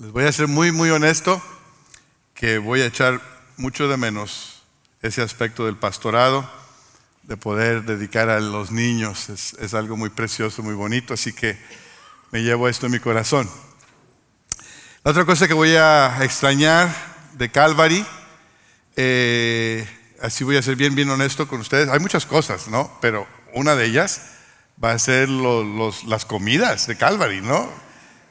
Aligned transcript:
Les 0.00 0.12
voy 0.12 0.26
a 0.26 0.30
ser 0.30 0.46
muy, 0.46 0.70
muy 0.70 0.90
honesto 0.90 1.42
que 2.32 2.58
voy 2.58 2.82
a 2.82 2.86
echar 2.86 3.20
mucho 3.56 3.88
de 3.88 3.96
menos 3.96 4.62
ese 5.02 5.22
aspecto 5.22 5.66
del 5.66 5.74
pastorado, 5.74 6.48
de 7.24 7.36
poder 7.36 7.82
dedicar 7.82 8.28
a 8.28 8.38
los 8.38 8.70
niños. 8.70 9.28
Es, 9.28 9.74
algo 9.74 9.96
muy 9.96 10.10
precioso, 10.10 10.62
muy 10.62 10.74
bonito, 10.74 11.14
así 11.14 11.32
que 11.32 11.58
me 12.30 12.44
llevo 12.44 12.68
esto 12.68 12.86
en 12.86 12.92
mi 12.92 13.00
corazón. 13.00 13.50
La 15.02 15.10
otra 15.10 15.24
cosa 15.24 15.48
que 15.48 15.54
voy 15.54 15.74
a 15.74 16.18
extrañar 16.22 16.88
de 17.32 17.50
Calvary, 17.50 18.06
eh, 18.94 19.84
así 20.22 20.44
voy 20.44 20.58
a 20.58 20.62
ser 20.62 20.76
bien, 20.76 20.94
bien 20.94 21.10
honesto 21.10 21.48
con 21.48 21.58
ustedes. 21.58 21.88
Hay 21.88 21.98
muchas 21.98 22.24
cosas, 22.24 22.68
¿no? 22.68 22.96
Pero 23.00 23.26
una 23.52 23.74
de 23.74 23.86
ellas 23.86 24.28
va 24.82 24.92
a 24.92 24.98
ser 25.00 25.28
las 25.28 26.24
comidas 26.24 26.86
de 26.86 26.96
Calvary, 26.96 27.40
¿no? 27.40 27.68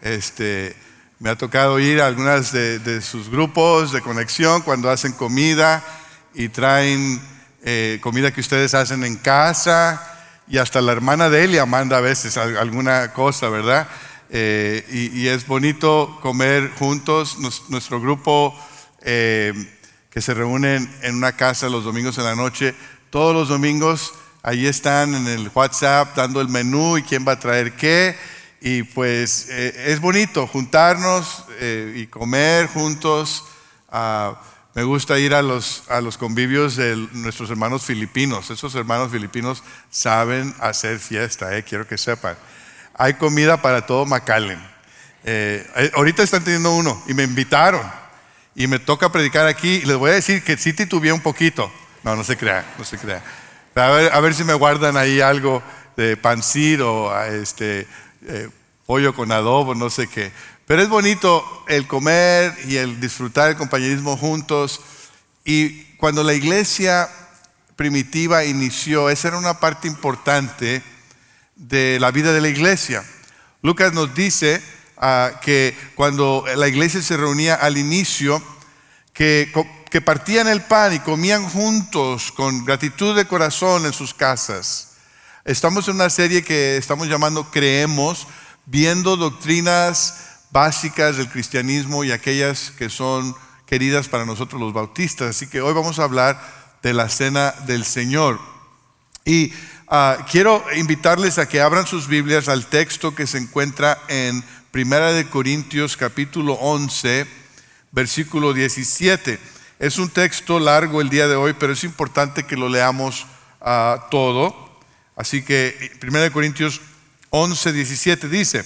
Este, 0.01 0.86
me 1.19 1.29
ha 1.29 1.35
tocado 1.35 1.79
ir 1.79 1.99
a 1.99 2.05
algunas 2.05 2.51
de, 2.51 3.01
sus 3.01 3.29
grupos 3.29 3.91
de 3.91 4.01
conexión 4.01 4.61
cuando 4.61 4.89
hacen 4.89 5.13
comida 5.13 5.83
y 6.35 6.49
traen 6.49 7.19
eh, 7.63 7.97
comida 8.01 8.31
que 8.31 8.41
ustedes 8.41 8.75
hacen 8.75 9.03
en 9.03 9.15
casa 9.15 10.15
y 10.47 10.59
hasta 10.59 10.79
la 10.79 10.91
hermana 10.91 11.29
de 11.29 11.43
Elia 11.43 11.65
manda 11.65 11.97
a 11.97 12.01
veces 12.01 12.37
alguna 12.37 13.13
cosa, 13.13 13.49
¿verdad? 13.49 13.87
Eh, 14.29 14.85
y, 15.13 15.27
es 15.27 15.47
bonito 15.47 16.19
comer 16.21 16.71
juntos. 16.77 17.37
nuestro 17.69 17.99
grupo 17.99 18.53
eh, 19.01 19.53
que 20.11 20.21
se 20.21 20.35
reúne 20.35 20.87
en 21.01 21.15
una 21.15 21.31
casa 21.31 21.67
los 21.67 21.83
domingos 21.83 22.17
en 22.19 22.25
la 22.25 22.35
noche, 22.35 22.75
todos 23.09 23.33
los 23.33 23.47
domingos 23.49 24.13
ahí 24.43 24.67
están 24.67 25.15
en 25.15 25.27
el 25.27 25.49
WhatsApp 25.53 26.15
dando 26.15 26.41
el 26.41 26.49
menú 26.49 26.97
y 26.97 27.03
quién 27.03 27.25
va 27.27 27.33
a 27.33 27.39
traer 27.39 27.73
qué 27.75 28.15
y 28.61 28.83
pues 28.83 29.47
eh, 29.49 29.91
es 29.91 29.99
bonito 29.99 30.47
juntarnos 30.47 31.45
eh, 31.59 31.93
y 31.95 32.07
comer 32.07 32.67
juntos. 32.67 33.43
Ah, 33.89 34.41
me 34.73 34.83
gusta 34.83 35.17
ir 35.19 35.33
a 35.33 35.41
los, 35.41 35.83
a 35.89 36.01
los 36.01 36.17
convivios 36.17 36.75
de 36.75 36.95
nuestros 37.13 37.49
hermanos 37.49 37.83
filipinos. 37.83 38.49
Esos 38.49 38.75
hermanos 38.75 39.11
filipinos 39.11 39.63
saben 39.89 40.53
hacer 40.59 40.99
fiesta, 40.99 41.55
eh, 41.57 41.63
quiero 41.63 41.87
que 41.87 41.97
sepan. 41.97 42.35
Hay 42.95 43.15
comida 43.15 43.61
para 43.61 43.85
todo 43.85 44.05
McAllen. 44.05 44.59
ahorita 45.93 46.23
están 46.23 46.43
teniendo 46.43 46.73
uno 46.73 47.03
y 47.07 47.13
me 47.13 47.23
invitaron 47.23 47.81
y 48.55 48.65
me 48.65 48.79
toca 48.79 49.11
predicar 49.11 49.45
aquí 49.45 49.81
y 49.83 49.85
les 49.85 49.97
voy 49.97 50.11
a 50.11 50.15
decir 50.15 50.43
que 50.43 50.57
sí 50.57 50.73
titubeé 50.73 51.11
un 51.11 51.21
poquito. 51.21 51.71
No, 52.03 52.15
no 52.15 52.23
se 52.23 52.37
crea, 52.37 52.65
no 52.77 52.85
se 52.85 52.97
crea. 52.97 53.23
A 53.75 53.89
ver, 53.89 54.11
a 54.13 54.19
ver 54.19 54.33
si 54.33 54.43
me 54.43 54.55
guardan 54.55 54.97
ahí 54.97 55.21
algo 55.21 55.61
de 55.95 56.15
pancito, 56.15 57.11
este, 57.25 57.87
eh, 58.25 58.49
pollo 58.85 59.13
con 59.13 59.31
adobo, 59.31 59.75
no 59.75 59.89
sé 59.89 60.07
qué. 60.07 60.31
Pero 60.65 60.81
es 60.81 60.89
bonito 60.89 61.45
el 61.67 61.87
comer 61.87 62.53
y 62.67 62.75
el 62.75 62.99
disfrutar 62.99 63.49
el 63.49 63.55
compañerismo 63.55 64.17
juntos. 64.17 64.81
Y 65.45 65.83
cuando 65.95 66.23
la 66.23 66.33
iglesia 66.33 67.09
primitiva 67.75 68.43
inició, 68.43 69.09
esa 69.09 69.29
era 69.29 69.37
una 69.37 69.59
parte 69.59 69.87
importante 69.87 70.83
de 71.55 71.99
la 71.99 72.11
vida 72.11 72.33
de 72.33 72.41
la 72.41 72.49
iglesia. 72.49 73.03
Lucas 73.61 73.93
nos 73.93 74.13
dice 74.13 74.61
ah, 74.97 75.39
que 75.41 75.75
cuando 75.95 76.43
la 76.55 76.67
iglesia 76.67 77.01
se 77.01 77.17
reunía 77.17 77.55
al 77.55 77.77
inicio, 77.77 78.41
que, 79.13 79.51
que 79.89 80.01
partían 80.01 80.47
el 80.47 80.61
pan 80.61 80.93
y 80.93 80.99
comían 80.99 81.47
juntos 81.49 82.31
con 82.31 82.65
gratitud 82.65 83.15
de 83.15 83.25
corazón 83.25 83.85
en 83.85 83.93
sus 83.93 84.13
casas. 84.13 84.96
Estamos 85.47 85.87
en 85.87 85.95
una 85.95 86.09
serie 86.09 86.43
que 86.43 86.75
estamos 86.75 87.07
llamando 87.07 87.49
Creemos, 87.51 88.27
viendo 88.65 89.15
doctrinas 89.15 90.41
básicas 90.51 91.15
del 91.15 91.29
cristianismo 91.29 92.03
y 92.03 92.11
aquellas 92.11 92.71
que 92.71 92.89
son 92.89 93.33
queridas 93.65 94.09
para 94.09 94.25
nosotros 94.25 94.59
los 94.59 94.73
bautistas. 94.73 95.29
Así 95.29 95.47
que 95.47 95.61
hoy 95.61 95.73
vamos 95.73 95.99
a 95.99 96.03
hablar 96.03 96.37
de 96.83 96.93
la 96.93 97.07
cena 97.07 97.53
del 97.65 97.85
Señor. 97.85 98.41
Y 99.23 99.53
ah, 99.87 100.17
quiero 100.29 100.65
invitarles 100.75 101.37
a 101.37 101.47
que 101.47 101.61
abran 101.61 101.87
sus 101.87 102.09
Biblias 102.09 102.49
al 102.49 102.65
texto 102.65 103.15
que 103.15 103.25
se 103.25 103.37
encuentra 103.37 104.01
en 104.09 104.43
Primera 104.71 105.13
de 105.13 105.29
Corintios 105.29 105.95
capítulo 105.95 106.55
11, 106.55 107.25
versículo 107.93 108.51
17. 108.51 109.39
Es 109.79 109.97
un 109.97 110.09
texto 110.09 110.59
largo 110.59 110.99
el 110.99 111.07
día 111.07 111.29
de 111.29 111.37
hoy, 111.37 111.53
pero 111.57 111.71
es 111.71 111.85
importante 111.85 112.45
que 112.45 112.57
lo 112.57 112.67
leamos 112.67 113.25
uh, 113.61 114.09
todo. 114.11 114.66
Así 115.17 115.41
que 115.41 115.91
1 116.01 116.31
Corintios 116.31 116.79
11, 117.31 117.73
17 117.73 118.29
dice, 118.29 118.63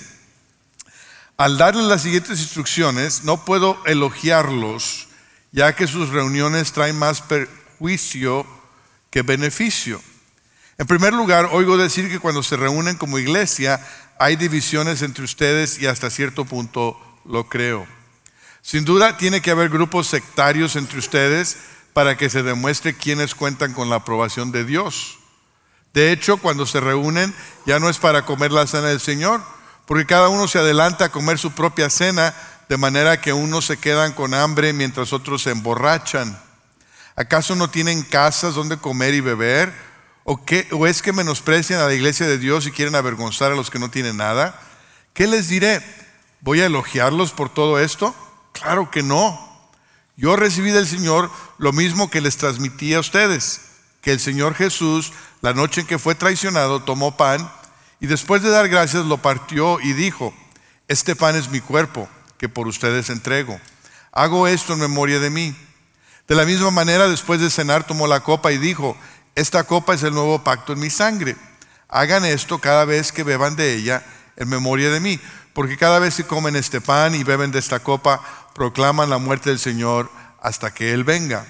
al 1.38 1.58
darles 1.58 1.86
las 1.86 2.04
siguientes 2.04 2.40
instrucciones, 2.40 3.24
no 3.24 3.46
puedo 3.46 3.82
elogiarlos, 3.86 5.08
ya 5.52 5.74
que 5.76 5.88
sus 5.88 6.10
reuniones 6.10 6.74
traen 6.74 7.00
más 7.00 7.22
perjuicio 7.22 8.46
que 9.10 9.24
beneficio. 9.24 10.00
En 10.78 10.86
primer 10.86 11.14
lugar, 11.14 11.50
oigo 11.52 11.78
decir 11.78 12.10
que 12.10 12.20
cuando 12.20 12.44
se 12.44 12.58
reúnen 12.58 12.98
como 12.98 13.18
iglesia 13.18 13.84
hay 14.20 14.36
divisiones 14.36 15.02
entre 15.02 15.24
ustedes 15.24 15.80
y 15.80 15.88
hasta 15.88 16.10
cierto 16.10 16.46
punto 16.46 17.00
lo 17.26 17.48
creo. 17.50 17.88
Sin 18.62 18.86
duda 18.86 19.18
tiene 19.18 19.42
que 19.42 19.52
haber 19.52 19.70
grupos 19.70 20.08
sectarios 20.08 20.76
entre 20.76 21.00
ustedes 21.00 21.58
para 21.94 22.18
que 22.18 22.30
se 22.30 22.44
demuestre 22.44 22.94
quiénes 22.94 23.36
cuentan 23.36 23.74
con 23.74 23.90
la 23.90 23.98
aprobación 23.98 24.52
de 24.52 24.66
Dios. 24.66 25.21
De 25.94 26.12
hecho, 26.12 26.38
cuando 26.38 26.66
se 26.66 26.80
reúnen 26.80 27.34
ya 27.66 27.80
no 27.80 27.90
es 27.90 27.98
para 27.98 28.26
comer 28.26 28.52
la 28.52 28.68
cena 28.68 28.88
del 28.88 29.00
Señor, 29.00 29.42
porque 29.86 30.06
cada 30.06 30.30
uno 30.30 30.48
se 30.48 30.60
adelanta 30.60 31.06
a 31.06 31.12
comer 31.12 31.38
su 31.38 31.52
propia 31.52 31.90
cena, 31.90 32.34
de 32.70 32.78
manera 32.78 33.20
que 33.20 33.34
unos 33.34 33.66
se 33.66 33.78
quedan 33.78 34.14
con 34.14 34.34
hambre 34.34 34.72
mientras 34.72 35.12
otros 35.12 35.44
se 35.44 35.52
emborrachan. 35.52 36.42
¿Acaso 37.16 37.56
no 37.56 37.70
tienen 37.70 38.04
casas 38.04 38.56
donde 38.56 38.78
comer 38.78 39.14
y 39.14 39.20
beber? 39.20 39.74
¿O, 40.24 40.40
¿O 40.72 40.88
es 40.88 41.02
que 41.02 41.12
menosprecian 41.12 41.82
a 41.82 41.88
la 41.88 41.94
iglesia 41.94 42.26
de 42.26 42.38
Dios 42.38 42.66
y 42.66 42.72
quieren 42.72 42.96
avergonzar 42.96 43.52
a 43.52 43.56
los 43.56 43.70
que 43.70 43.80
no 43.80 43.92
tienen 43.92 44.18
nada? 44.18 44.60
¿Qué 45.14 45.28
les 45.28 45.50
diré? 45.50 45.84
¿Voy 46.40 46.62
a 46.62 46.68
elogiarlos 46.68 47.32
por 47.34 47.54
todo 47.54 47.80
esto? 47.80 48.16
Claro 48.54 48.90
que 48.90 49.04
no. 49.04 49.52
Yo 50.16 50.36
recibí 50.36 50.72
del 50.72 50.88
Señor 50.88 51.30
lo 51.58 51.74
mismo 51.74 52.10
que 52.10 52.22
les 52.22 52.38
transmití 52.38 52.94
a 52.94 53.00
ustedes, 53.00 53.62
que 54.02 54.12
el 54.12 54.20
Señor 54.20 54.56
Jesús 54.56 55.14
la 55.42 55.54
noche 55.54 55.82
en 55.82 55.88
que 55.88 56.00
fue 56.00 56.14
traicionado, 56.16 56.84
tomó 56.84 57.18
pan 57.18 57.52
y 58.00 58.06
después 58.06 58.44
de 58.44 58.52
dar 58.52 58.70
gracias 58.70 59.06
lo 59.06 59.18
partió 59.18 59.80
y 59.80 59.94
dijo, 59.94 60.34
este 60.88 61.16
pan 61.16 61.36
es 61.36 61.50
mi 61.50 61.62
cuerpo 61.62 62.08
que 62.38 62.48
por 62.48 62.68
ustedes 62.68 63.10
entrego. 63.10 63.60
Hago 64.12 64.48
esto 64.48 64.74
en 64.74 64.80
memoria 64.80 65.20
de 65.20 65.30
mí. 65.30 65.56
De 66.28 66.36
la 66.36 66.46
misma 66.46 66.70
manera, 66.70 67.08
después 67.08 67.42
de 67.42 67.50
cenar, 67.50 67.86
tomó 67.86 68.08
la 68.08 68.22
copa 68.22 68.52
y 68.52 68.58
dijo, 68.58 68.96
esta 69.36 69.64
copa 69.64 69.96
es 69.96 70.04
el 70.04 70.14
nuevo 70.14 70.44
pacto 70.44 70.74
en 70.74 70.80
mi 70.80 70.90
sangre. 70.90 71.36
Hagan 71.90 72.24
esto 72.24 72.60
cada 72.60 72.86
vez 72.86 73.12
que 73.12 73.24
beban 73.24 73.56
de 73.56 73.74
ella 73.74 74.04
en 74.38 74.48
memoria 74.48 74.92
de 74.92 75.00
mí, 75.00 75.20
porque 75.54 75.78
cada 75.78 76.00
vez 76.00 76.16
que 76.16 76.24
comen 76.24 76.56
este 76.56 76.82
pan 76.82 77.16
y 77.16 77.24
beben 77.24 77.52
de 77.52 77.60
esta 77.60 77.80
copa, 77.80 78.22
proclaman 78.54 79.10
la 79.10 79.18
muerte 79.18 79.50
del 79.50 79.60
Señor 79.60 80.10
hasta 80.42 80.74
que 80.74 80.94
Él 80.94 81.04
venga. 81.04 81.46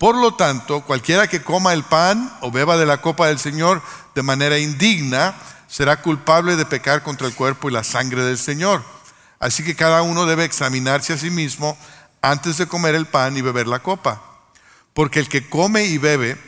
Por 0.00 0.16
lo 0.16 0.32
tanto, 0.32 0.80
cualquiera 0.80 1.28
que 1.28 1.42
coma 1.42 1.74
el 1.74 1.84
pan 1.84 2.34
o 2.40 2.50
beba 2.50 2.78
de 2.78 2.86
la 2.86 3.02
copa 3.02 3.26
del 3.26 3.38
Señor 3.38 3.82
de 4.14 4.22
manera 4.22 4.58
indigna 4.58 5.34
será 5.68 6.00
culpable 6.00 6.56
de 6.56 6.64
pecar 6.64 7.02
contra 7.02 7.26
el 7.26 7.34
cuerpo 7.34 7.68
y 7.68 7.72
la 7.74 7.84
sangre 7.84 8.22
del 8.22 8.38
Señor. 8.38 8.82
Así 9.40 9.62
que 9.62 9.76
cada 9.76 10.00
uno 10.00 10.24
debe 10.24 10.46
examinarse 10.46 11.12
a 11.12 11.18
sí 11.18 11.28
mismo 11.28 11.76
antes 12.22 12.56
de 12.56 12.66
comer 12.66 12.94
el 12.94 13.08
pan 13.08 13.36
y 13.36 13.42
beber 13.42 13.66
la 13.66 13.80
copa. 13.80 14.22
Porque 14.94 15.20
el 15.20 15.28
que 15.28 15.50
come 15.50 15.84
y 15.84 15.98
bebe 15.98 16.38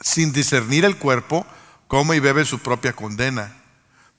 sin 0.00 0.32
discernir 0.32 0.84
el 0.84 0.98
cuerpo, 0.98 1.44
come 1.88 2.14
y 2.14 2.20
bebe 2.20 2.44
su 2.44 2.60
propia 2.60 2.92
condena. 2.92 3.56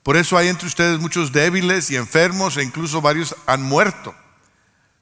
Por 0.02 0.18
eso 0.18 0.36
hay 0.36 0.48
entre 0.48 0.68
ustedes 0.68 1.00
muchos 1.00 1.32
débiles 1.32 1.90
y 1.90 1.96
enfermos 1.96 2.58
e 2.58 2.62
incluso 2.62 3.00
varios 3.00 3.34
han 3.46 3.62
muerto. 3.62 4.14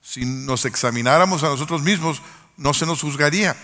Si 0.01 0.25
nos 0.25 0.65
examináramos 0.65 1.43
a 1.43 1.49
nosotros 1.49 1.83
mismos, 1.83 2.23
no 2.59 2.75
se 2.75 2.85
nos 2.85 3.01
juzgaría. 3.01 3.57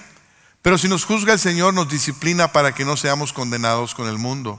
Pero 0.63 0.79
si 0.79 0.89
nos 0.89 1.05
juzga 1.05 1.35
el 1.35 1.39
Señor, 1.39 1.75
nos 1.75 1.89
disciplina 1.89 2.53
para 2.53 2.75
que 2.75 2.87
no 2.87 2.97
seamos 2.97 3.35
condenados 3.35 3.95
con 3.95 4.09
el 4.09 4.17
mundo. 4.17 4.59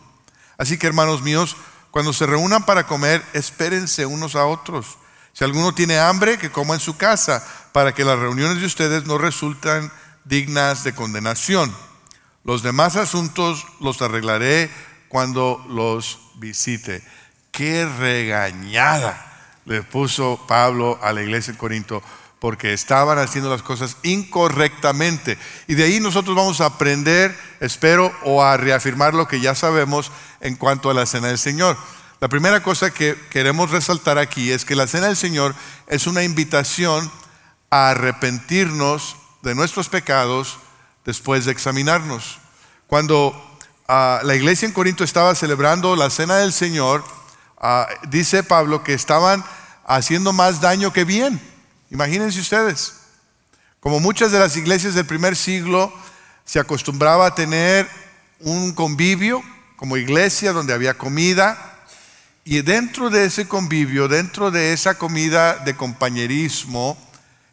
Así 0.57 0.77
que 0.77 0.85
hermanos 0.85 1.23
míos, 1.23 1.57
cuando 1.89 2.13
se 2.13 2.27
reúnan 2.27 2.63
para 2.65 2.85
comer, 2.85 3.23
espérense 3.33 4.05
unos 4.05 4.35
a 4.35 4.45
otros. 4.45 4.99
Si 5.33 5.43
alguno 5.43 5.73
tiene 5.73 5.97
hambre, 5.97 6.37
que 6.37 6.51
coma 6.51 6.75
en 6.75 6.79
su 6.79 6.95
casa, 6.95 7.43
para 7.71 7.93
que 7.93 8.05
las 8.05 8.19
reuniones 8.19 8.59
de 8.59 8.67
ustedes 8.67 9.05
no 9.05 9.17
resulten 9.17 9.91
dignas 10.25 10.83
de 10.83 10.93
condenación. 10.93 11.75
Los 12.43 12.61
demás 12.61 12.95
asuntos 12.95 13.65
los 13.79 14.01
arreglaré 14.01 14.69
cuando 15.09 15.65
los 15.67 16.19
visite. 16.35 17.03
Qué 17.51 17.85
regañada 17.85 19.25
le 19.65 19.81
puso 19.81 20.39
Pablo 20.47 20.99
a 21.01 21.11
la 21.11 21.23
iglesia 21.23 21.51
en 21.51 21.57
Corinto 21.57 22.03
porque 22.45 22.74
estaban 22.74 23.18
haciendo 23.18 23.50
las 23.50 23.63
cosas 23.63 23.97
incorrectamente. 24.03 25.36
Y 25.68 25.74
de 25.74 25.86
ahí 25.86 26.00
nosotros 26.00 26.36
vamos 26.36 26.62
a 26.62 26.68
aprender, 26.68 27.36
espero, 27.59 28.13
o 28.24 28.44
a 28.44 28.56
reafirmar 28.56 29.15
lo 29.15 29.27
que 29.27 29.39
ya 29.39 29.56
sabemos 29.56 30.12
en 30.42 30.56
cuanto 30.56 30.92
a 30.92 30.94
la 30.94 31.07
cena 31.07 31.30
del 31.30 31.39
Señor. 31.39 31.75
La 32.19 32.27
primera 32.27 32.62
cosa 32.62 32.92
que 32.92 33.18
queremos 33.31 33.71
resaltar 33.71 34.19
aquí 34.19 34.51
es 34.51 34.63
que 34.63 34.75
la 34.75 34.86
cena 34.86 35.07
del 35.07 35.15
Señor 35.15 35.56
es 35.88 36.06
una 36.06 36.21
invitación 36.21 37.12
a 37.71 37.89
arrepentirnos 37.89 39.15
de 39.42 39.56
nuestros 39.56 39.89
pecados 39.89 40.59
después 41.03 41.45
de 41.45 41.51
examinarnos. 41.51 42.38
Cuando 42.86 43.33
ah, 43.88 44.19
la 44.21 44.36
iglesia 44.36 44.68
en 44.68 44.74
Corinto 44.74 45.03
estaba 45.03 45.33
celebrando 45.33 45.95
la 45.95 46.12
cena 46.12 46.36
del 46.36 46.53
Señor, 46.53 47.03
ah, 47.57 47.88
dice 48.07 48.44
Pablo 48.44 48.83
que 48.83 48.94
estaban 48.94 49.44
haciendo 49.88 50.31
más 50.31 50.62
daño 50.62 50.94
que 50.94 51.06
bien. 51.06 51.55
Imagínense 51.91 52.39
ustedes. 52.39 52.93
Como 53.79 53.99
muchas 53.99 54.31
de 54.31 54.39
las 54.39 54.57
iglesias 54.57 54.95
del 54.95 55.05
primer 55.05 55.35
siglo 55.35 55.93
se 56.43 56.59
acostumbraba 56.59 57.27
a 57.27 57.35
tener 57.35 57.87
un 58.39 58.73
convivio 58.73 59.43
como 59.75 59.97
iglesia 59.97 60.53
donde 60.53 60.73
había 60.73 60.97
comida 60.97 61.75
y 62.43 62.61
dentro 62.61 63.09
de 63.09 63.25
ese 63.25 63.47
convivio, 63.47 64.07
dentro 64.07 64.51
de 64.51 64.73
esa 64.73 64.99
comida 64.99 65.55
de 65.57 65.75
compañerismo, 65.75 66.97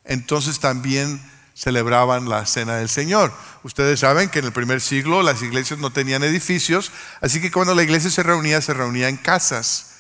entonces 0.05 0.61
también 0.61 1.23
celebraban 1.55 2.29
la 2.29 2.45
cena 2.45 2.77
del 2.77 2.89
Señor. 2.89 3.33
Ustedes 3.63 4.01
saben 4.01 4.29
que 4.29 4.41
en 4.41 4.47
el 4.47 4.53
primer 4.53 4.81
siglo 4.81 5.23
las 5.23 5.43
iglesias 5.43 5.81
no 5.81 5.93
tenían 5.93 6.23
edificios, 6.23 6.93
así 7.21 7.41
que 7.41 7.51
cuando 7.51 7.75
la 7.75 7.83
iglesia 7.83 8.11
se 8.11 8.23
reunía, 8.23 8.61
se 8.61 8.75
reunía 8.75 9.09
en 9.09 9.17
casas. 9.17 9.93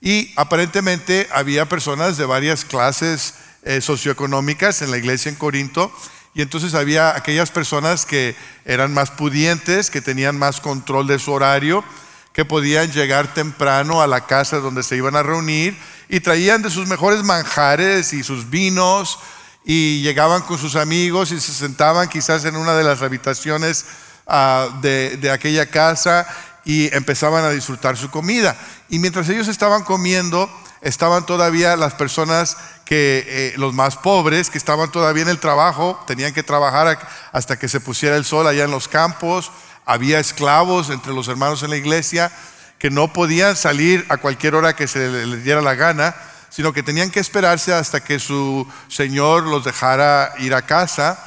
Y 0.00 0.32
aparentemente 0.34 1.28
había 1.32 1.68
personas 1.68 2.16
de 2.16 2.24
varias 2.24 2.64
clases 2.64 3.34
eh, 3.62 3.80
socioeconómicas 3.80 4.82
en 4.82 4.90
la 4.90 4.98
iglesia 4.98 5.30
en 5.30 5.36
Corinto, 5.36 5.92
y 6.34 6.42
entonces 6.42 6.74
había 6.74 7.14
aquellas 7.14 7.50
personas 7.50 8.06
que 8.06 8.34
eran 8.64 8.94
más 8.94 9.10
pudientes, 9.10 9.90
que 9.90 10.00
tenían 10.00 10.38
más 10.38 10.60
control 10.60 11.06
de 11.06 11.18
su 11.18 11.32
horario, 11.32 11.84
que 12.32 12.44
podían 12.44 12.90
llegar 12.90 13.34
temprano 13.34 14.00
a 14.00 14.06
la 14.06 14.26
casa 14.26 14.58
donde 14.58 14.82
se 14.82 14.96
iban 14.96 15.16
a 15.16 15.22
reunir 15.22 15.76
y 16.08 16.20
traían 16.20 16.62
de 16.62 16.70
sus 16.70 16.88
mejores 16.88 17.22
manjares 17.22 18.12
y 18.12 18.22
sus 18.22 18.48
vinos 18.48 19.18
y 19.64 20.02
llegaban 20.02 20.42
con 20.42 20.58
sus 20.58 20.76
amigos 20.76 21.30
y 21.32 21.40
se 21.40 21.52
sentaban 21.52 22.08
quizás 22.08 22.44
en 22.44 22.56
una 22.56 22.74
de 22.74 22.84
las 22.84 23.02
habitaciones 23.02 23.84
ah, 24.26 24.68
de, 24.80 25.30
aquella 25.30 25.66
casa 25.66 26.26
y 26.64 26.94
empezaban 26.94 27.44
a 27.44 27.50
disfrutar 27.50 27.96
su 27.96 28.10
comida. 28.10 28.56
Y 28.88 28.98
mientras 28.98 29.28
ellos 29.28 29.48
estaban 29.48 29.84
comiendo, 29.84 30.50
estaban 30.82 31.24
todavía 31.24 31.76
las 31.76 31.94
personas 31.94 32.56
que, 32.84 33.24
eh, 33.26 33.54
los 33.56 33.72
más 33.72 33.96
pobres, 33.96 34.50
que 34.50 34.58
estaban 34.58 34.92
todavía 34.92 35.22
en 35.22 35.28
el 35.30 35.40
trabajo, 35.40 35.98
tenían 36.06 36.34
que 36.34 36.42
trabajar 36.42 36.98
hasta 37.32 37.58
que 37.58 37.68
se 37.68 37.80
pusiera 37.80 38.16
el 38.16 38.24
sol 38.24 38.46
allá 38.46 38.64
en 38.64 38.70
los 38.70 38.88
campos 38.88 39.50
había 39.84 40.20
esclavos 40.20 40.90
entre 40.90 41.12
los 41.12 41.28
hermanos 41.28 41.62
en 41.62 41.70
la 41.70 41.76
iglesia 41.76 42.32
que 42.78 42.90
no 42.90 43.12
podían 43.12 43.56
salir 43.56 44.04
a 44.08 44.16
cualquier 44.16 44.54
hora 44.54 44.74
que 44.74 44.88
se 44.88 45.08
les 45.08 45.44
diera 45.44 45.62
la 45.62 45.74
gana, 45.74 46.16
sino 46.50 46.72
que 46.72 46.82
tenían 46.82 47.10
que 47.10 47.20
esperarse 47.20 47.72
hasta 47.72 48.02
que 48.02 48.18
su 48.18 48.66
Señor 48.88 49.44
los 49.44 49.64
dejara 49.64 50.34
ir 50.38 50.54
a 50.54 50.62
casa 50.62 51.22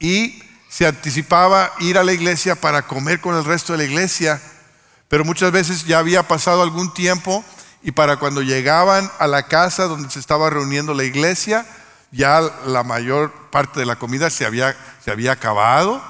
y 0.00 0.42
se 0.68 0.86
anticipaba 0.86 1.72
ir 1.78 1.96
a 1.96 2.04
la 2.04 2.12
iglesia 2.12 2.56
para 2.56 2.86
comer 2.86 3.20
con 3.20 3.36
el 3.36 3.44
resto 3.44 3.72
de 3.72 3.78
la 3.78 3.84
iglesia. 3.84 4.42
Pero 5.08 5.24
muchas 5.24 5.52
veces 5.52 5.84
ya 5.84 6.00
había 6.00 6.26
pasado 6.26 6.62
algún 6.62 6.92
tiempo 6.92 7.44
y 7.86 7.92
para 7.92 8.16
cuando 8.16 8.42
llegaban 8.42 9.08
a 9.20 9.28
la 9.28 9.44
casa 9.44 9.84
donde 9.84 10.10
se 10.10 10.18
estaba 10.18 10.50
reuniendo 10.50 10.92
la 10.92 11.04
iglesia, 11.04 11.64
ya 12.10 12.40
la 12.66 12.82
mayor 12.82 13.32
parte 13.52 13.78
de 13.78 13.86
la 13.86 13.94
comida 13.94 14.28
se 14.28 14.44
había, 14.44 14.76
se 15.04 15.12
había 15.12 15.30
acabado 15.30 16.02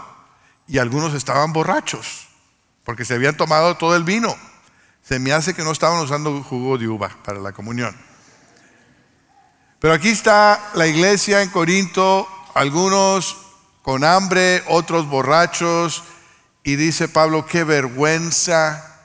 y 0.66 0.78
algunos 0.78 1.12
estaban 1.12 1.52
borrachos 1.52 2.28
porque 2.82 3.04
se 3.04 3.12
habían 3.12 3.36
tomado 3.36 3.76
todo 3.76 3.94
el 3.94 4.04
vino. 4.04 4.34
Se 5.02 5.18
me 5.18 5.34
hace 5.34 5.52
que 5.52 5.64
no 5.64 5.70
estaban 5.70 6.02
usando 6.02 6.42
jugo 6.42 6.78
de 6.78 6.88
uva 6.88 7.10
para 7.22 7.40
la 7.40 7.52
comunión. 7.52 7.94
Pero 9.78 9.92
aquí 9.92 10.08
está 10.08 10.58
la 10.76 10.86
iglesia 10.86 11.42
en 11.42 11.50
Corinto, 11.50 12.26
algunos 12.54 13.36
con 13.82 14.02
hambre, 14.02 14.64
otros 14.68 15.06
borrachos, 15.06 16.04
y 16.64 16.76
dice 16.76 17.06
Pablo, 17.06 17.44
qué 17.44 17.64
vergüenza, 17.64 18.95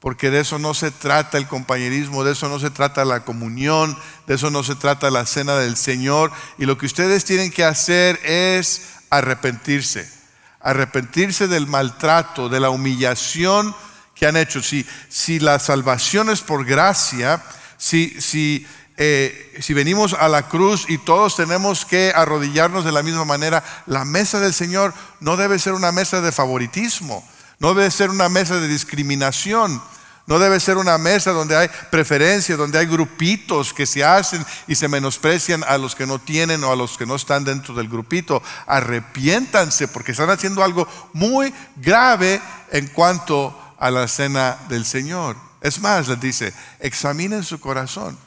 porque 0.00 0.30
de 0.30 0.40
eso 0.40 0.58
no 0.58 0.74
se 0.74 0.90
trata 0.90 1.38
el 1.38 1.48
compañerismo, 1.48 2.24
de 2.24 2.32
eso 2.32 2.48
no 2.48 2.58
se 2.58 2.70
trata 2.70 3.04
la 3.04 3.24
comunión, 3.24 3.98
de 4.26 4.34
eso 4.34 4.50
no 4.50 4.62
se 4.62 4.76
trata 4.76 5.10
la 5.10 5.26
cena 5.26 5.56
del 5.56 5.76
Señor, 5.76 6.32
y 6.58 6.66
lo 6.66 6.78
que 6.78 6.86
ustedes 6.86 7.24
tienen 7.24 7.50
que 7.50 7.64
hacer 7.64 8.20
es 8.24 8.82
arrepentirse 9.10 10.18
arrepentirse 10.60 11.48
del 11.48 11.66
maltrato, 11.66 12.48
de 12.48 12.60
la 12.60 12.70
humillación 12.70 13.74
que 14.14 14.26
han 14.26 14.36
hecho. 14.36 14.62
Si, 14.62 14.86
si 15.08 15.38
la 15.38 15.58
salvación 15.58 16.30
es 16.30 16.40
por 16.40 16.64
gracia, 16.64 17.42
si, 17.76 18.20
si, 18.20 18.66
eh, 18.96 19.56
si 19.60 19.74
venimos 19.74 20.14
a 20.14 20.28
la 20.28 20.48
cruz 20.48 20.86
y 20.88 20.98
todos 20.98 21.36
tenemos 21.36 21.84
que 21.84 22.12
arrodillarnos 22.14 22.84
de 22.84 22.92
la 22.92 23.02
misma 23.02 23.24
manera, 23.24 23.62
la 23.86 24.04
mesa 24.04 24.40
del 24.40 24.52
Señor 24.54 24.94
no 25.20 25.36
debe 25.36 25.58
ser 25.58 25.74
una 25.74 25.92
mesa 25.92 26.20
de 26.20 26.32
favoritismo, 26.32 27.26
no 27.58 27.74
debe 27.74 27.90
ser 27.90 28.10
una 28.10 28.28
mesa 28.28 28.60
de 28.60 28.68
discriminación. 28.68 29.80
No 30.28 30.38
debe 30.38 30.60
ser 30.60 30.76
una 30.76 30.98
mesa 30.98 31.32
donde 31.32 31.56
hay 31.56 31.70
preferencia, 31.90 32.54
donde 32.54 32.78
hay 32.78 32.84
grupitos 32.84 33.72
que 33.72 33.86
se 33.86 34.04
hacen 34.04 34.44
y 34.66 34.74
se 34.74 34.86
menosprecian 34.86 35.64
a 35.66 35.78
los 35.78 35.94
que 35.94 36.06
no 36.06 36.18
tienen 36.18 36.62
o 36.64 36.70
a 36.70 36.76
los 36.76 36.98
que 36.98 37.06
no 37.06 37.16
están 37.16 37.44
dentro 37.44 37.74
del 37.74 37.88
grupito. 37.88 38.42
Arrepiéntanse 38.66 39.88
porque 39.88 40.12
están 40.12 40.28
haciendo 40.28 40.62
algo 40.62 40.86
muy 41.14 41.54
grave 41.76 42.42
en 42.72 42.88
cuanto 42.88 43.58
a 43.78 43.90
la 43.90 44.06
cena 44.06 44.58
del 44.68 44.84
Señor. 44.84 45.34
Es 45.62 45.80
más, 45.80 46.08
les 46.08 46.20
dice, 46.20 46.52
examinen 46.78 47.42
su 47.42 47.58
corazón. 47.58 48.18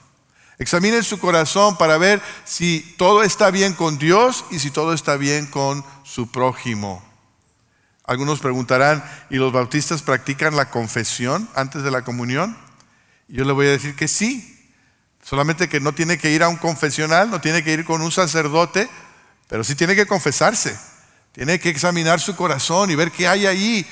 Examinen 0.58 1.04
su 1.04 1.20
corazón 1.20 1.78
para 1.78 2.00
ver 2.00 2.20
si 2.46 2.96
todo 2.98 3.22
está 3.22 3.52
bien 3.52 3.74
con 3.74 4.00
Dios 4.00 4.44
y 4.50 4.58
si 4.58 4.72
todo 4.72 4.94
está 4.94 5.18
bien 5.18 5.46
con 5.46 5.86
su 6.04 6.32
prójimo. 6.32 7.11
Algunos 8.12 8.42
preguntarán, 8.42 9.02
¿y 9.30 9.38
los 9.38 9.54
bautistas 9.54 10.02
practican 10.02 10.58
la 10.58 10.70
confesión 10.70 11.48
antes 11.56 11.82
de 11.82 11.92
la 11.92 12.02
comunión? 12.02 12.58
yo 13.30 13.46
le 13.46 13.54
voy 13.54 13.68
a 13.68 13.70
decir 13.70 13.96
que 13.96 14.10
sí, 14.10 14.70
solamente 15.24 15.70
que 15.70 15.80
no 15.80 15.94
tiene 15.94 16.18
que 16.18 16.30
ir 16.30 16.44
a 16.44 16.50
un 16.50 16.58
confesional, 16.58 17.30
no 17.30 17.40
tiene 17.40 17.64
que 17.64 17.72
ir 17.72 17.86
con 17.86 18.02
un 18.02 18.12
sacerdote, 18.12 18.90
pero 19.48 19.64
sí 19.64 19.76
tiene 19.76 19.96
que 19.96 20.06
confesarse, 20.06 20.78
tiene 21.32 21.58
que 21.58 21.70
examinar 21.70 22.20
su 22.20 22.36
corazón 22.36 22.92
y 22.92 22.96
ver 22.96 23.12
qué 23.12 23.30
hay 23.30 23.46
ahí 23.46 23.88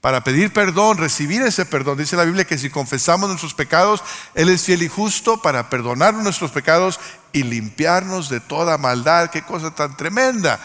para 0.00 0.24
pedir 0.24 0.54
perdón, 0.54 0.96
recibir 0.96 1.42
ese 1.42 1.66
perdón. 1.66 1.98
Dice 1.98 2.16
la 2.16 2.24
Biblia 2.24 2.46
que 2.46 2.56
si 2.56 2.70
confesamos 2.70 3.28
nuestros 3.28 3.52
pecados, 3.52 4.02
Él 4.34 4.48
es 4.48 4.62
fiel 4.62 4.82
y 4.82 4.88
justo 4.88 5.42
para 5.42 5.68
perdonar 5.68 6.14
nuestros 6.14 6.50
pecados 6.50 6.98
y 7.34 7.42
limpiarnos 7.42 8.30
de 8.30 8.40
toda 8.40 8.78
maldad. 8.78 9.28
Qué 9.28 9.42
cosa 9.42 9.74
tan 9.74 9.98
tremenda. 9.98 10.58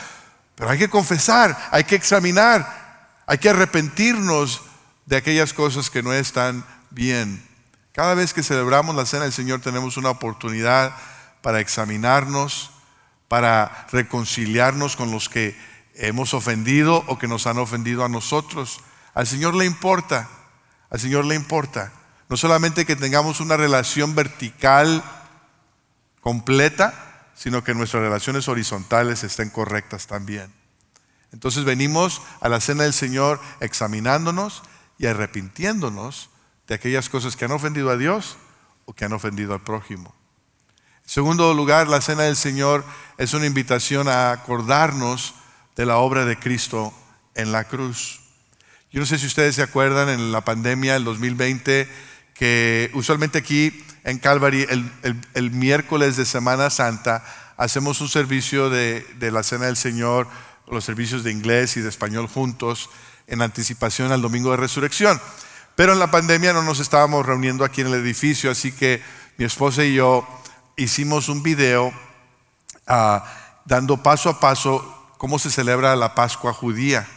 Pero 0.56 0.70
hay 0.70 0.78
que 0.78 0.90
confesar, 0.90 1.58
hay 1.72 1.84
que 1.84 1.96
examinar, 1.96 2.85
hay 3.26 3.38
que 3.38 3.50
arrepentirnos 3.50 4.62
de 5.06 5.18
aquellas 5.18 5.54
cosas 5.54 5.90
que 5.90 6.04
no 6.04 6.14
están 6.14 6.66
bien. 6.90 7.44
Cada 7.92 8.14
vez 8.14 8.34
que 8.34 8.44
celebramos 8.44 8.96
la 8.96 9.06
cena 9.06 9.24
del 9.24 9.34
Señor 9.34 9.62
tenemos 9.62 9.98
una 9.98 10.10
oportunidad 10.10 10.96
para 11.42 11.60
examinarnos, 11.60 12.72
para 13.28 13.88
reconciliarnos 13.92 14.96
con 14.96 15.12
los 15.12 15.30
que 15.30 15.58
hemos 15.96 16.34
ofendido 16.34 17.04
o 17.08 17.18
que 17.18 17.28
nos 17.28 17.48
han 17.48 17.58
ofendido 17.58 18.04
a 18.04 18.10
nosotros. 18.10 18.80
Al 19.14 19.28
Señor 19.28 19.56
le 19.56 19.66
importa, 19.66 20.28
al 20.90 21.00
Señor 21.00 21.26
le 21.26 21.36
importa. 21.36 21.92
No 22.28 22.38
solamente 22.38 22.86
que 22.86 22.96
tengamos 22.96 23.40
una 23.40 23.56
relación 23.58 24.16
vertical 24.16 25.04
completa, 26.22 27.30
sino 27.36 27.64
que 27.64 27.76
nuestras 27.76 28.02
relaciones 28.02 28.48
horizontales 28.48 29.24
estén 29.24 29.50
correctas 29.50 30.08
también. 30.08 30.52
Entonces 31.36 31.66
venimos 31.66 32.22
a 32.40 32.48
la 32.48 32.62
cena 32.62 32.84
del 32.84 32.94
Señor 32.94 33.42
examinándonos 33.60 34.64
y 34.98 35.08
arrepintiéndonos 35.08 36.30
de 36.66 36.76
aquellas 36.76 37.10
cosas 37.10 37.36
que 37.36 37.44
han 37.44 37.52
ofendido 37.52 37.90
a 37.90 37.98
Dios 37.98 38.38
o 38.86 38.94
que 38.94 39.04
han 39.04 39.12
ofendido 39.12 39.54
al 39.54 39.62
prójimo. 39.62 40.16
En 41.04 41.10
segundo 41.10 41.54
lugar, 41.54 41.90
la 41.90 42.00
cena 42.00 42.24
del 42.24 42.38
Señor 42.38 42.86
es 43.18 43.34
una 43.34 43.48
invitación 43.48 44.08
a 44.08 44.32
acordarnos 44.32 45.36
de 45.76 45.86
la 45.86 45.98
obra 45.98 46.24
de 46.24 46.40
Cristo 46.40 46.94
en 47.34 47.52
la 47.52 47.66
cruz. 47.66 48.22
Yo 48.90 49.02
no 49.02 49.06
sé 49.06 49.20
si 49.20 49.28
ustedes 49.28 49.56
se 49.56 49.62
acuerdan 49.62 50.08
en 50.08 50.32
la 50.32 50.46
pandemia 50.46 50.94
del 50.94 51.04
2020 51.04 51.90
que 52.34 52.92
usualmente 52.94 53.40
aquí 53.40 53.84
en 54.06 54.20
Calvary 54.20 54.66
el, 55.34 55.52
miércoles 55.52 56.16
de 56.16 56.24
Semana 56.24 56.70
Santa 56.70 57.26
hacemos 57.58 58.00
un 58.00 58.08
servicio 58.08 58.70
de, 58.70 59.06
de 59.20 59.32
la 59.32 59.44
cena 59.44 59.66
del 59.66 59.76
Señor 59.76 60.30
los 60.68 60.84
servicios 60.84 61.24
de 61.24 61.32
inglés 61.32 61.78
y 61.78 61.82
de 61.82 61.90
español 61.90 62.28
juntos 62.28 62.90
en 63.28 63.42
anticipación 63.42 64.12
al 64.12 64.22
domingo 64.22 64.52
de 64.52 64.58
resurrección. 64.58 65.20
Pero 65.76 65.94
en 65.94 66.00
la 66.00 66.12
pandemia 66.12 66.54
no 66.54 66.64
nos 66.64 66.80
estábamos 66.80 67.26
reuniendo 67.26 67.66
aquí 67.66 67.82
en 67.82 67.88
el 67.88 67.96
edificio, 67.96 68.50
así 68.50 68.72
que 68.72 69.02
mi 69.38 69.46
esposa 69.46 69.84
y 69.84 69.96
yo 69.96 70.26
hicimos 70.78 71.28
un 71.30 71.44
video 71.44 71.94
ah, 72.88 73.26
dando 73.66 74.02
paso 74.02 74.30
a 74.30 74.40
paso 74.40 75.14
cómo 75.18 75.40
se 75.40 75.52
celebra 75.52 75.96
la 75.96 76.16
Pascua 76.16 76.54
judía. 76.54 77.08